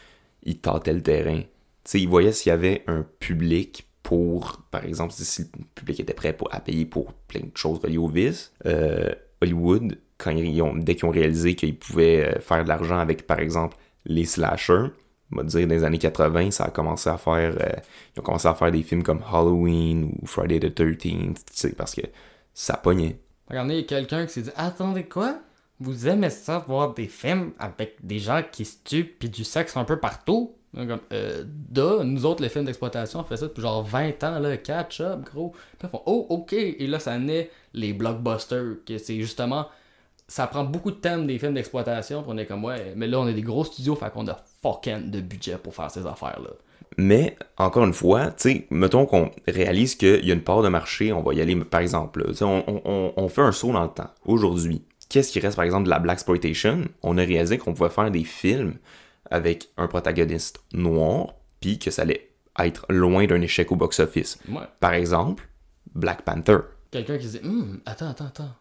ils 0.42 0.58
tâtaient 0.58 0.92
le 0.92 1.02
terrain. 1.02 1.40
Tu 1.40 1.46
sais, 1.84 2.00
ils 2.00 2.08
voyaient 2.08 2.32
s'il 2.32 2.50
y 2.50 2.52
avait 2.52 2.82
un 2.86 3.06
public 3.20 3.86
par 4.70 4.84
exemple, 4.84 5.12
si 5.12 5.42
le 5.42 5.64
public 5.74 6.00
était 6.00 6.14
prêt 6.14 6.32
pour, 6.32 6.52
à 6.54 6.60
payer 6.60 6.84
pour 6.84 7.12
plein 7.12 7.40
de 7.40 7.56
choses 7.56 7.78
reliées 7.78 7.98
au 7.98 8.08
vice. 8.08 8.52
Euh, 8.66 9.10
Hollywood, 9.40 9.98
quand 10.18 10.30
ils 10.30 10.60
ont, 10.62 10.74
dès 10.74 10.94
qu'ils 10.94 11.06
ont 11.06 11.10
réalisé 11.10 11.54
qu'ils 11.54 11.78
pouvaient 11.78 12.36
euh, 12.36 12.40
faire 12.40 12.64
de 12.64 12.68
l'argent 12.68 12.98
avec, 12.98 13.26
par 13.26 13.38
exemple, 13.38 13.76
les 14.04 14.24
slashers, 14.24 14.88
on 15.32 15.36
va 15.36 15.42
dire, 15.44 15.66
dans 15.66 15.74
les 15.74 15.84
années 15.84 15.98
80, 15.98 16.50
ça 16.50 16.64
a 16.64 16.70
commencé 16.70 17.08
à 17.08 17.16
faire... 17.16 17.56
euh, 17.60 17.80
ils 18.14 18.20
ont 18.20 18.22
commencé 18.22 18.48
à 18.48 18.54
faire 18.54 18.70
des 18.70 18.82
films 18.82 19.02
comme 19.02 19.22
Halloween 19.30 20.12
ou 20.20 20.26
Friday 20.26 20.60
the 20.60 20.78
13th, 20.78 21.34
tu 21.34 21.42
sais, 21.52 21.72
parce 21.72 21.94
que 21.94 22.02
ça 22.52 22.76
pognait. 22.76 23.18
Regardez, 23.48 23.86
quelqu'un 23.86 24.26
qui 24.26 24.32
s'est 24.32 24.42
dit, 24.42 24.50
attendez 24.56 25.04
quoi? 25.04 25.38
Vous 25.78 26.08
aimez 26.08 26.30
ça, 26.30 26.64
voir 26.68 26.92
des 26.94 27.06
films 27.06 27.52
avec 27.58 27.96
des 28.02 28.18
gens 28.18 28.42
qui 28.50 28.64
se 28.64 28.76
tuent 28.84 29.16
puis 29.18 29.30
du 29.30 29.44
sexe 29.44 29.76
un 29.76 29.84
peu 29.84 29.98
partout? 29.98 30.54
Comme, 30.74 31.00
euh, 31.12 31.44
nous 32.04 32.24
autres, 32.26 32.42
les 32.42 32.48
films 32.48 32.64
d'exploitation, 32.64 33.20
on 33.20 33.24
fait 33.24 33.36
ça 33.36 33.46
depuis 33.46 33.62
genre 33.62 33.82
20 33.82 34.22
ans, 34.22 34.38
là, 34.38 34.56
catch 34.56 35.00
up, 35.00 35.20
gros. 35.24 35.50
Puis 35.78 35.88
ils 35.88 35.88
font, 35.88 36.02
oh, 36.06 36.26
ok. 36.30 36.52
Et 36.52 36.86
là, 36.86 36.98
ça 37.00 37.18
naît 37.18 37.50
les 37.74 37.92
blockbusters, 37.92 38.76
que 38.86 38.96
c'est 38.98 39.16
justement, 39.20 39.66
ça 40.28 40.46
prend 40.46 40.62
beaucoup 40.62 40.92
de 40.92 40.96
thèmes 40.96 41.26
des 41.26 41.38
films 41.40 41.54
d'exploitation, 41.54 42.22
puis 42.22 42.30
on 42.32 42.38
est 42.38 42.46
comme, 42.46 42.64
ouais, 42.64 42.92
mais 42.94 43.08
là, 43.08 43.18
on 43.18 43.26
est 43.26 43.34
des 43.34 43.42
gros 43.42 43.64
studios, 43.64 43.96
fait 43.96 44.12
qu'on 44.12 44.28
a 44.28 44.36
fucking 44.62 45.10
de 45.10 45.20
budget 45.20 45.56
pour 45.60 45.74
faire 45.74 45.90
ces 45.90 46.06
affaires-là. 46.06 46.50
Mais, 46.96 47.36
encore 47.56 47.84
une 47.84 47.92
fois, 47.92 48.26
tu 48.26 48.34
sais, 48.38 48.66
mettons 48.70 49.06
qu'on 49.06 49.30
réalise 49.48 49.96
qu'il 49.96 50.24
y 50.24 50.30
a 50.30 50.34
une 50.34 50.42
part 50.42 50.62
de 50.62 50.68
marché, 50.68 51.12
on 51.12 51.22
va 51.22 51.34
y 51.34 51.40
aller, 51.40 51.56
par 51.56 51.80
exemple, 51.80 52.24
là, 52.24 52.32
on- 52.46 52.64
on- 52.84 53.12
on 53.16 53.28
fait 53.28 53.42
un 53.42 53.52
saut 53.52 53.72
dans 53.72 53.82
le 53.84 53.90
temps. 53.90 54.10
Aujourd'hui, 54.24 54.82
qu'est-ce 55.08 55.32
qui 55.32 55.40
reste, 55.40 55.56
par 55.56 55.64
exemple, 55.64 55.84
de 55.86 55.90
la 55.90 55.98
Black 55.98 56.14
Exploitation? 56.14 56.82
On 57.02 57.16
a 57.18 57.22
réalisé 57.22 57.58
qu'on 57.58 57.74
pouvait 57.74 57.90
faire 57.90 58.10
des 58.10 58.24
films 58.24 58.74
avec 59.30 59.70
un 59.76 59.86
protagoniste 59.86 60.60
noir, 60.72 61.34
puis 61.60 61.78
que 61.78 61.90
ça 61.90 62.02
allait 62.02 62.30
être 62.58 62.86
loin 62.88 63.26
d'un 63.26 63.40
échec 63.40 63.70
au 63.72 63.76
box-office. 63.76 64.38
Ouais. 64.48 64.62
Par 64.80 64.94
exemple, 64.94 65.48
Black 65.94 66.22
Panther. 66.22 66.58
Quelqu'un 66.90 67.18
qui 67.18 67.28
dit, 67.28 67.40
Hum, 67.44 67.80
attends, 67.86 68.10
attends, 68.10 68.26
attends. 68.26 68.54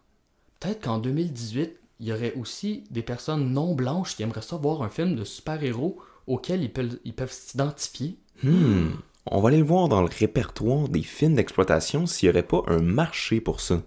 Peut-être 0.60 0.84
qu'en 0.84 0.98
2018, 0.98 1.76
il 2.00 2.06
y 2.06 2.12
aurait 2.12 2.34
aussi 2.34 2.84
des 2.90 3.02
personnes 3.02 3.52
non 3.52 3.74
blanches 3.74 4.16
qui 4.16 4.22
aimeraient 4.22 4.42
ça 4.42 4.56
voir 4.56 4.82
un 4.82 4.88
film 4.88 5.16
de 5.16 5.24
super-héros 5.24 5.98
auquel 6.26 6.62
ils 6.62 6.72
peuvent 6.72 6.98
ils 7.04 7.14
peuvent 7.14 7.32
s'identifier. 7.32 8.18
Hmm. 8.42 8.90
On 9.26 9.40
va 9.40 9.48
aller 9.48 9.58
le 9.58 9.64
voir 9.64 9.88
dans 9.88 10.00
le 10.00 10.08
répertoire 10.08 10.88
des 10.88 11.02
films 11.02 11.34
d'exploitation 11.34 12.06
s'il 12.06 12.28
n'y 12.28 12.32
aurait 12.32 12.46
pas 12.46 12.62
un 12.68 12.80
marché 12.80 13.40
pour 13.40 13.60
ça. 13.60 13.82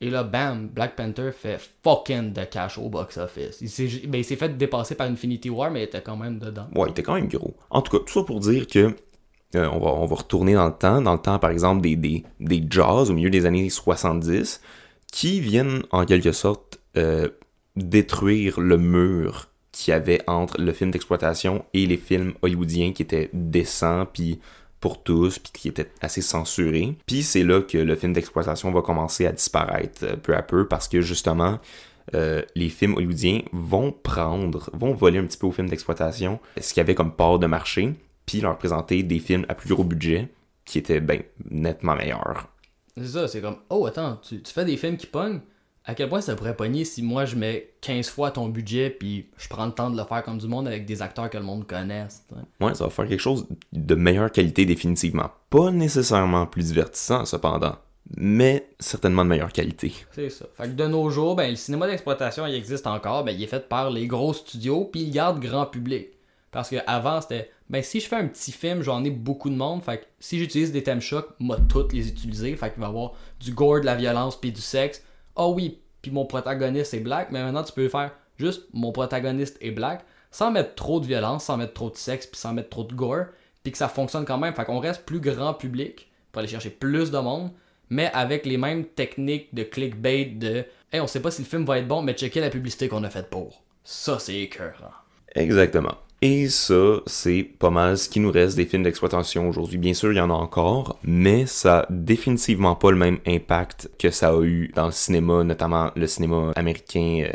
Et 0.00 0.10
là, 0.10 0.24
bam, 0.24 0.68
Black 0.68 0.94
Panther 0.94 1.30
fait 1.32 1.58
fucking 1.82 2.32
de 2.32 2.44
cash 2.44 2.76
au 2.76 2.88
box-office. 2.88 3.62
Ben, 4.06 4.18
il 4.18 4.24
s'est 4.24 4.36
fait 4.36 4.56
dépasser 4.56 4.94
par 4.94 5.06
Infinity 5.06 5.48
War, 5.48 5.70
mais 5.70 5.80
il 5.80 5.84
était 5.84 6.02
quand 6.02 6.16
même 6.16 6.38
dedans. 6.38 6.68
Ouais, 6.74 6.88
il 6.88 6.90
était 6.90 7.02
quand 7.02 7.14
même 7.14 7.28
gros. 7.28 7.54
En 7.70 7.80
tout 7.80 7.96
cas, 7.96 8.04
tout 8.04 8.12
ça 8.12 8.22
pour 8.22 8.40
dire 8.40 8.66
que 8.66 8.94
euh, 9.54 9.68
on, 9.72 9.78
va, 9.78 10.16
retourner 10.16 10.54
dans 10.54 10.66
le 10.66 10.74
temps, 10.74 11.00
dans 11.00 11.14
le 11.14 11.20
temps 11.20 11.38
par 11.38 11.50
exemple 11.50 11.80
des, 11.80 11.96
des, 11.96 12.66
jazz 12.68 13.10
au 13.10 13.14
milieu 13.14 13.30
des 13.30 13.46
années 13.46 13.70
70, 13.70 14.60
qui 15.10 15.40
viennent 15.40 15.82
en 15.92 16.04
quelque 16.04 16.32
sorte 16.32 16.78
euh, 16.96 17.28
détruire 17.76 18.60
le 18.60 18.76
mur 18.76 19.48
qu'il 19.72 19.92
y 19.92 19.94
avait 19.94 20.20
entre 20.26 20.60
le 20.60 20.72
film 20.72 20.90
d'exploitation 20.90 21.64
et 21.74 21.86
les 21.86 21.96
films 21.96 22.34
hollywoodiens 22.42 22.92
qui 22.92 23.02
étaient 23.02 23.30
décents, 23.32 24.06
puis 24.10 24.40
pour 24.86 25.02
tous, 25.02 25.40
puis 25.40 25.50
qui 25.52 25.66
étaient 25.66 25.90
assez 26.00 26.22
censurés. 26.22 26.96
Puis 27.06 27.24
c'est 27.24 27.42
là 27.42 27.60
que 27.60 27.76
le 27.76 27.96
film 27.96 28.12
d'exploitation 28.12 28.70
va 28.70 28.82
commencer 28.82 29.26
à 29.26 29.32
disparaître 29.32 30.04
euh, 30.04 30.14
peu 30.14 30.36
à 30.36 30.42
peu, 30.42 30.68
parce 30.68 30.86
que 30.86 31.00
justement, 31.00 31.58
euh, 32.14 32.42
les 32.54 32.68
films 32.68 32.94
hollywoodiens 32.94 33.40
vont 33.50 33.90
prendre, 33.90 34.70
vont 34.74 34.94
voler 34.94 35.18
un 35.18 35.24
petit 35.24 35.38
peu 35.38 35.48
aux 35.48 35.50
films 35.50 35.68
d'exploitation 35.68 36.38
ce 36.60 36.72
qu'il 36.72 36.80
y 36.80 36.82
avait 36.82 36.94
comme 36.94 37.10
part 37.10 37.40
de 37.40 37.48
marché, 37.48 37.94
puis 38.26 38.40
leur 38.40 38.56
présenter 38.58 39.02
des 39.02 39.18
films 39.18 39.44
à 39.48 39.56
plus 39.56 39.74
gros 39.74 39.82
budget 39.82 40.28
qui 40.64 40.78
étaient 40.78 41.00
ben, 41.00 41.20
nettement 41.50 41.96
meilleurs. 41.96 42.46
C'est 42.96 43.08
ça, 43.08 43.26
c'est 43.26 43.40
comme, 43.40 43.56
oh, 43.70 43.86
attends, 43.86 44.20
tu, 44.22 44.40
tu 44.40 44.52
fais 44.52 44.64
des 44.64 44.76
films 44.76 44.98
qui 44.98 45.08
pognent. 45.08 45.40
À 45.88 45.94
quel 45.94 46.08
point 46.08 46.20
ça 46.20 46.34
pourrait 46.34 46.56
pogner 46.56 46.84
si 46.84 47.00
moi 47.00 47.26
je 47.26 47.36
mets 47.36 47.70
15 47.80 48.08
fois 48.08 48.32
ton 48.32 48.48
budget 48.48 48.90
puis 48.90 49.28
je 49.38 49.48
prends 49.48 49.66
le 49.66 49.72
temps 49.72 49.88
de 49.88 49.96
le 49.96 50.04
faire 50.04 50.24
comme 50.24 50.38
du 50.38 50.48
monde 50.48 50.66
avec 50.66 50.84
des 50.84 51.00
acteurs 51.00 51.30
que 51.30 51.38
le 51.38 51.44
monde 51.44 51.64
connaisse. 51.64 52.24
Ouais, 52.60 52.74
ça 52.74 52.84
va 52.84 52.90
faire 52.90 53.06
quelque 53.06 53.20
chose 53.20 53.46
de 53.72 53.94
meilleure 53.94 54.32
qualité 54.32 54.66
définitivement. 54.66 55.30
Pas 55.48 55.70
nécessairement 55.70 56.46
plus 56.46 56.66
divertissant 56.66 57.24
cependant, 57.24 57.76
mais 58.16 58.68
certainement 58.80 59.24
de 59.24 59.30
meilleure 59.30 59.52
qualité. 59.52 59.94
C'est 60.10 60.28
ça. 60.28 60.46
Fait 60.56 60.64
que 60.64 60.74
de 60.74 60.86
nos 60.88 61.08
jours, 61.08 61.36
ben, 61.36 61.50
le 61.50 61.56
cinéma 61.56 61.86
d'exploitation, 61.86 62.46
il 62.48 62.56
existe 62.56 62.88
encore, 62.88 63.22
ben, 63.22 63.30
il 63.30 63.42
est 63.42 63.48
fait 63.48 63.68
par 63.68 63.90
les 63.90 64.08
gros 64.08 64.34
studios, 64.34 64.88
puis 64.92 65.02
il 65.02 65.12
garde 65.12 65.38
grand 65.38 65.66
public. 65.66 66.08
Parce 66.50 66.68
que 66.68 66.76
avant 66.88 67.20
c'était, 67.20 67.50
ben, 67.70 67.82
si 67.82 68.00
je 68.00 68.08
fais 68.08 68.16
un 68.16 68.26
petit 68.26 68.50
film, 68.50 68.82
j'en 68.82 69.04
ai 69.04 69.10
beaucoup 69.10 69.50
de 69.50 69.56
monde, 69.56 69.84
fait 69.84 69.98
que 69.98 70.04
si 70.18 70.38
j'utilise 70.38 70.72
des 70.72 70.82
thèmes 70.82 71.00
chocs, 71.00 71.28
moi, 71.38 71.58
toutes 71.68 71.92
les 71.92 72.08
utiliser, 72.08 72.56
fait 72.56 72.70
qu'il 72.70 72.80
va 72.80 72.86
y 72.86 72.90
avoir 72.90 73.12
du 73.38 73.52
gore, 73.52 73.80
de 73.80 73.86
la 73.86 73.94
violence, 73.94 74.40
puis 74.40 74.50
du 74.50 74.60
sexe. 74.60 75.04
Ah 75.36 75.48
oui, 75.48 75.78
puis 76.02 76.10
mon 76.10 76.24
protagoniste 76.24 76.94
est 76.94 77.00
black, 77.00 77.30
mais 77.30 77.42
maintenant 77.42 77.62
tu 77.62 77.72
peux 77.72 77.88
faire 77.88 78.12
juste 78.38 78.64
mon 78.72 78.92
protagoniste 78.92 79.56
est 79.60 79.70
black, 79.70 80.04
sans 80.30 80.50
mettre 80.50 80.74
trop 80.74 81.00
de 81.00 81.06
violence, 81.06 81.44
sans 81.44 81.56
mettre 81.56 81.74
trop 81.74 81.90
de 81.90 81.96
sexe, 81.96 82.26
puis 82.26 82.38
sans 82.38 82.52
mettre 82.52 82.68
trop 82.68 82.84
de 82.84 82.94
gore, 82.94 83.26
puis 83.62 83.72
que 83.72 83.78
ça 83.78 83.88
fonctionne 83.88 84.24
quand 84.24 84.38
même. 84.38 84.54
Fait 84.54 84.64
qu'on 84.64 84.78
reste 84.78 85.04
plus 85.04 85.20
grand 85.20 85.54
public 85.54 86.10
pour 86.32 86.40
aller 86.40 86.48
chercher 86.48 86.70
plus 86.70 87.10
de 87.10 87.18
monde, 87.18 87.50
mais 87.90 88.10
avec 88.12 88.46
les 88.46 88.56
mêmes 88.56 88.84
techniques 88.84 89.54
de 89.54 89.62
clickbait 89.62 90.26
de 90.26 90.64
Hey, 90.92 91.00
on 91.00 91.06
sait 91.06 91.20
pas 91.20 91.30
si 91.30 91.42
le 91.42 91.48
film 91.48 91.64
va 91.64 91.78
être 91.78 91.88
bon, 91.88 92.02
mais 92.02 92.12
checker 92.12 92.40
la 92.40 92.50
publicité 92.50 92.88
qu'on 92.88 93.02
a 93.02 93.10
faite 93.10 93.28
pour. 93.28 93.62
Ça, 93.82 94.18
c'est 94.18 94.36
écœurant. 94.36 94.92
Exactement. 95.34 95.96
Et 96.28 96.48
ça, 96.48 97.02
c'est 97.06 97.44
pas 97.44 97.70
mal 97.70 97.96
ce 97.96 98.08
qui 98.08 98.18
nous 98.18 98.32
reste 98.32 98.56
des 98.56 98.66
films 98.66 98.82
d'exploitation 98.82 99.48
aujourd'hui. 99.48 99.78
Bien 99.78 99.94
sûr, 99.94 100.10
il 100.10 100.16
y 100.16 100.20
en 100.20 100.28
a 100.28 100.32
encore, 100.34 100.98
mais 101.04 101.46
ça 101.46 101.82
a 101.82 101.86
définitivement 101.88 102.74
pas 102.74 102.90
le 102.90 102.96
même 102.96 103.20
impact 103.28 103.90
que 103.96 104.10
ça 104.10 104.30
a 104.30 104.42
eu 104.42 104.72
dans 104.74 104.86
le 104.86 104.90
cinéma, 104.90 105.44
notamment 105.44 105.92
le 105.94 106.08
cinéma 106.08 106.50
américain 106.56 107.28
euh, 107.28 107.32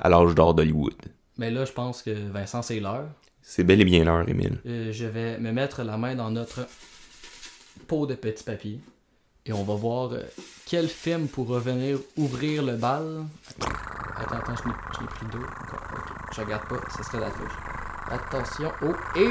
à 0.00 0.08
l'âge 0.08 0.34
d'or 0.34 0.54
d'Hollywood. 0.54 0.96
Mais 1.38 1.52
là, 1.52 1.64
je 1.64 1.70
pense 1.70 2.02
que 2.02 2.10
Vincent, 2.10 2.62
c'est 2.62 2.80
l'heure. 2.80 3.06
C'est 3.42 3.62
bel 3.62 3.80
et 3.80 3.84
bien 3.84 4.02
l'heure, 4.02 4.28
Émile. 4.28 4.58
Euh, 4.66 4.90
je 4.90 5.04
vais 5.04 5.38
me 5.38 5.52
mettre 5.52 5.84
la 5.84 5.96
main 5.96 6.16
dans 6.16 6.32
notre 6.32 6.66
pot 7.86 8.06
de 8.06 8.16
petit 8.16 8.42
papier 8.42 8.80
et 9.46 9.52
on 9.52 9.62
va 9.62 9.74
voir 9.74 10.14
euh, 10.14 10.22
quel 10.66 10.88
film 10.88 11.28
pourra 11.28 11.60
venir 11.60 11.96
ouvrir 12.16 12.64
le 12.64 12.74
bal. 12.74 13.22
Attends, 14.16 14.34
attends, 14.34 14.56
je 14.56 15.00
l'ai 15.00 15.06
pris 15.06 15.26
deux. 15.30 15.38
encore. 15.38 15.82
Ok, 15.92 16.34
Je 16.34 16.40
regarde 16.40 16.68
pas, 16.68 16.80
ce 16.96 17.04
serait 17.04 17.20
la 17.20 17.30
touche. 17.30 17.71
Attention. 18.12 18.70
Oh, 18.82 18.92
et 19.16 19.28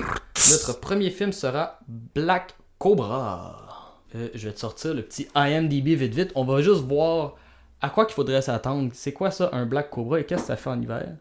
notre 0.50 0.80
premier 0.80 1.12
film 1.12 1.32
sera 1.32 1.80
Black 2.16 2.56
Cobra. 2.80 4.00
Euh, 4.16 4.30
je 4.34 4.48
vais 4.48 4.54
te 4.56 4.60
sortir 4.60 4.96
le 4.96 5.04
petit 5.04 5.28
IMDB 5.36 5.94
vite 5.94 6.16
vite. 6.16 6.32
On 6.34 6.46
va 6.46 6.64
juste 6.64 6.82
voir 6.82 7.36
à 7.80 7.92
quoi 7.92 8.08
qu'il 8.08 8.16
faudrait 8.16 8.42
s'attendre. 8.42 8.90
C'est 8.96 9.14
quoi 9.14 9.30
ça, 9.30 9.52
un 9.54 9.68
Black 9.68 9.92
Cobra 9.92 10.20
et 10.20 10.26
qu'est-ce 10.26 10.42
que 10.42 10.48
ça 10.48 10.56
fait 10.56 10.72
en 10.72 10.82
hiver? 10.82 11.16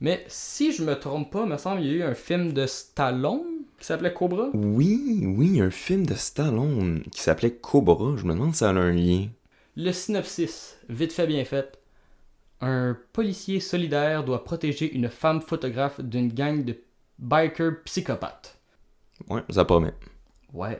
Mais 0.00 0.24
si 0.26 0.72
je 0.72 0.82
me 0.82 0.94
trompe 0.94 1.30
pas, 1.30 1.44
me 1.44 1.58
semble 1.58 1.82
qu'il 1.82 1.90
y 1.90 1.92
a 1.92 1.96
eu 1.96 2.02
un 2.02 2.14
film 2.14 2.54
de 2.54 2.64
Stallone 2.64 3.66
qui 3.78 3.84
s'appelait 3.84 4.14
Cobra. 4.14 4.48
Oui, 4.54 5.22
oui, 5.36 5.60
un 5.60 5.70
film 5.70 6.06
de 6.06 6.14
Stallone 6.14 7.02
qui 7.12 7.20
s'appelait 7.20 7.56
Cobra. 7.56 8.16
Je 8.16 8.24
me 8.24 8.32
demande 8.32 8.54
si 8.54 8.60
ça 8.60 8.70
a 8.70 8.72
un 8.72 8.90
lien. 8.90 9.26
Le 9.76 9.92
synopsis, 9.92 10.78
vite 10.88 11.12
fait 11.12 11.26
bien 11.26 11.44
fait. 11.44 11.78
Un 12.62 12.96
policier 13.12 13.60
solidaire 13.60 14.24
doit 14.24 14.44
protéger 14.44 14.90
une 14.94 15.10
femme 15.10 15.42
photographe 15.42 16.00
d'une 16.00 16.32
gang 16.32 16.64
de 16.64 16.74
bikers 17.22 17.82
psychopathes. 17.84 18.58
Ouais, 19.28 19.42
ça 19.50 19.64
promet. 19.64 19.94
Ouais, 20.52 20.78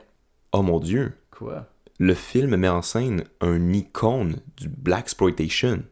Oh 0.52 0.61
mon 0.62 0.81
dieu. 0.81 1.14
quoi? 1.31 1.66
Le 1.98 2.14
film 2.14 2.57
met 2.57 2.68
en 2.68 2.83
scène 2.83 3.24
un 3.40 3.72
icône 3.72 4.37
du 4.57 4.68
Black 4.68 5.05
Exploitation. 5.05 5.85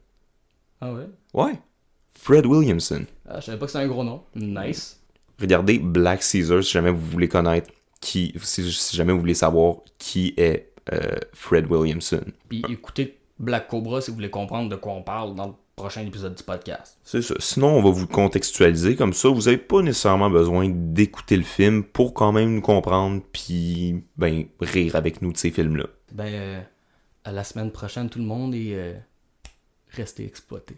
Ah 0.80 0.92
ouais? 0.92 1.06
Ouais. 1.32 1.58
Fred 2.12 2.44
Williamson. 2.46 3.06
Ah, 3.28 3.40
je 3.40 3.46
savais 3.46 3.58
pas 3.58 3.66
que 3.66 3.72
c'était 3.72 3.84
un 3.84 3.88
gros 3.88 4.04
nom. 4.04 4.22
Nice. 4.34 5.00
Regardez 5.40 5.78
Black 5.78 6.22
Caesar 6.22 6.62
si 6.62 6.72
jamais 6.72 6.90
vous 6.90 7.06
voulez 7.06 7.28
connaître 7.28 7.70
qui, 8.00 8.34
si, 8.42 8.70
si 8.72 8.96
jamais 8.96 9.12
vous 9.12 9.20
voulez 9.20 9.34
savoir 9.34 9.76
qui 9.98 10.34
est 10.36 10.72
euh, 10.92 11.16
Fred 11.32 11.70
Williamson. 11.70 12.24
Puis 12.48 12.62
écoutez 12.68 13.18
Black 13.38 13.68
Cobra 13.68 14.00
si 14.00 14.10
vous 14.10 14.16
voulez 14.16 14.30
comprendre 14.30 14.68
de 14.68 14.76
quoi 14.76 14.92
on 14.92 15.02
parle 15.02 15.34
dans 15.34 15.46
le 15.48 15.54
prochain 15.80 16.02
épisode 16.02 16.34
du 16.34 16.42
podcast. 16.42 16.98
C'est 17.04 17.22
ça. 17.22 17.34
Sinon, 17.38 17.68
on 17.68 17.82
va 17.82 17.90
vous 17.90 18.06
contextualiser 18.06 18.96
comme 18.96 19.14
ça. 19.14 19.28
Vous 19.28 19.42
n'avez 19.42 19.56
pas 19.56 19.80
nécessairement 19.80 20.28
besoin 20.28 20.68
d'écouter 20.68 21.36
le 21.38 21.42
film 21.42 21.84
pour 21.84 22.12
quand 22.12 22.32
même 22.32 22.54
nous 22.56 22.60
comprendre 22.60 23.22
puis 23.32 24.04
ben 24.18 24.44
rire 24.60 24.94
avec 24.94 25.22
nous 25.22 25.32
de 25.32 25.38
ces 25.38 25.50
films-là. 25.50 25.86
Ben, 26.12 26.26
euh, 26.26 26.60
à 27.24 27.32
la 27.32 27.44
semaine 27.44 27.72
prochaine 27.72 28.10
tout 28.10 28.18
le 28.18 28.26
monde 28.26 28.54
et 28.54 28.74
euh, 28.74 28.92
restez 29.88 30.26
exploités. 30.26 30.76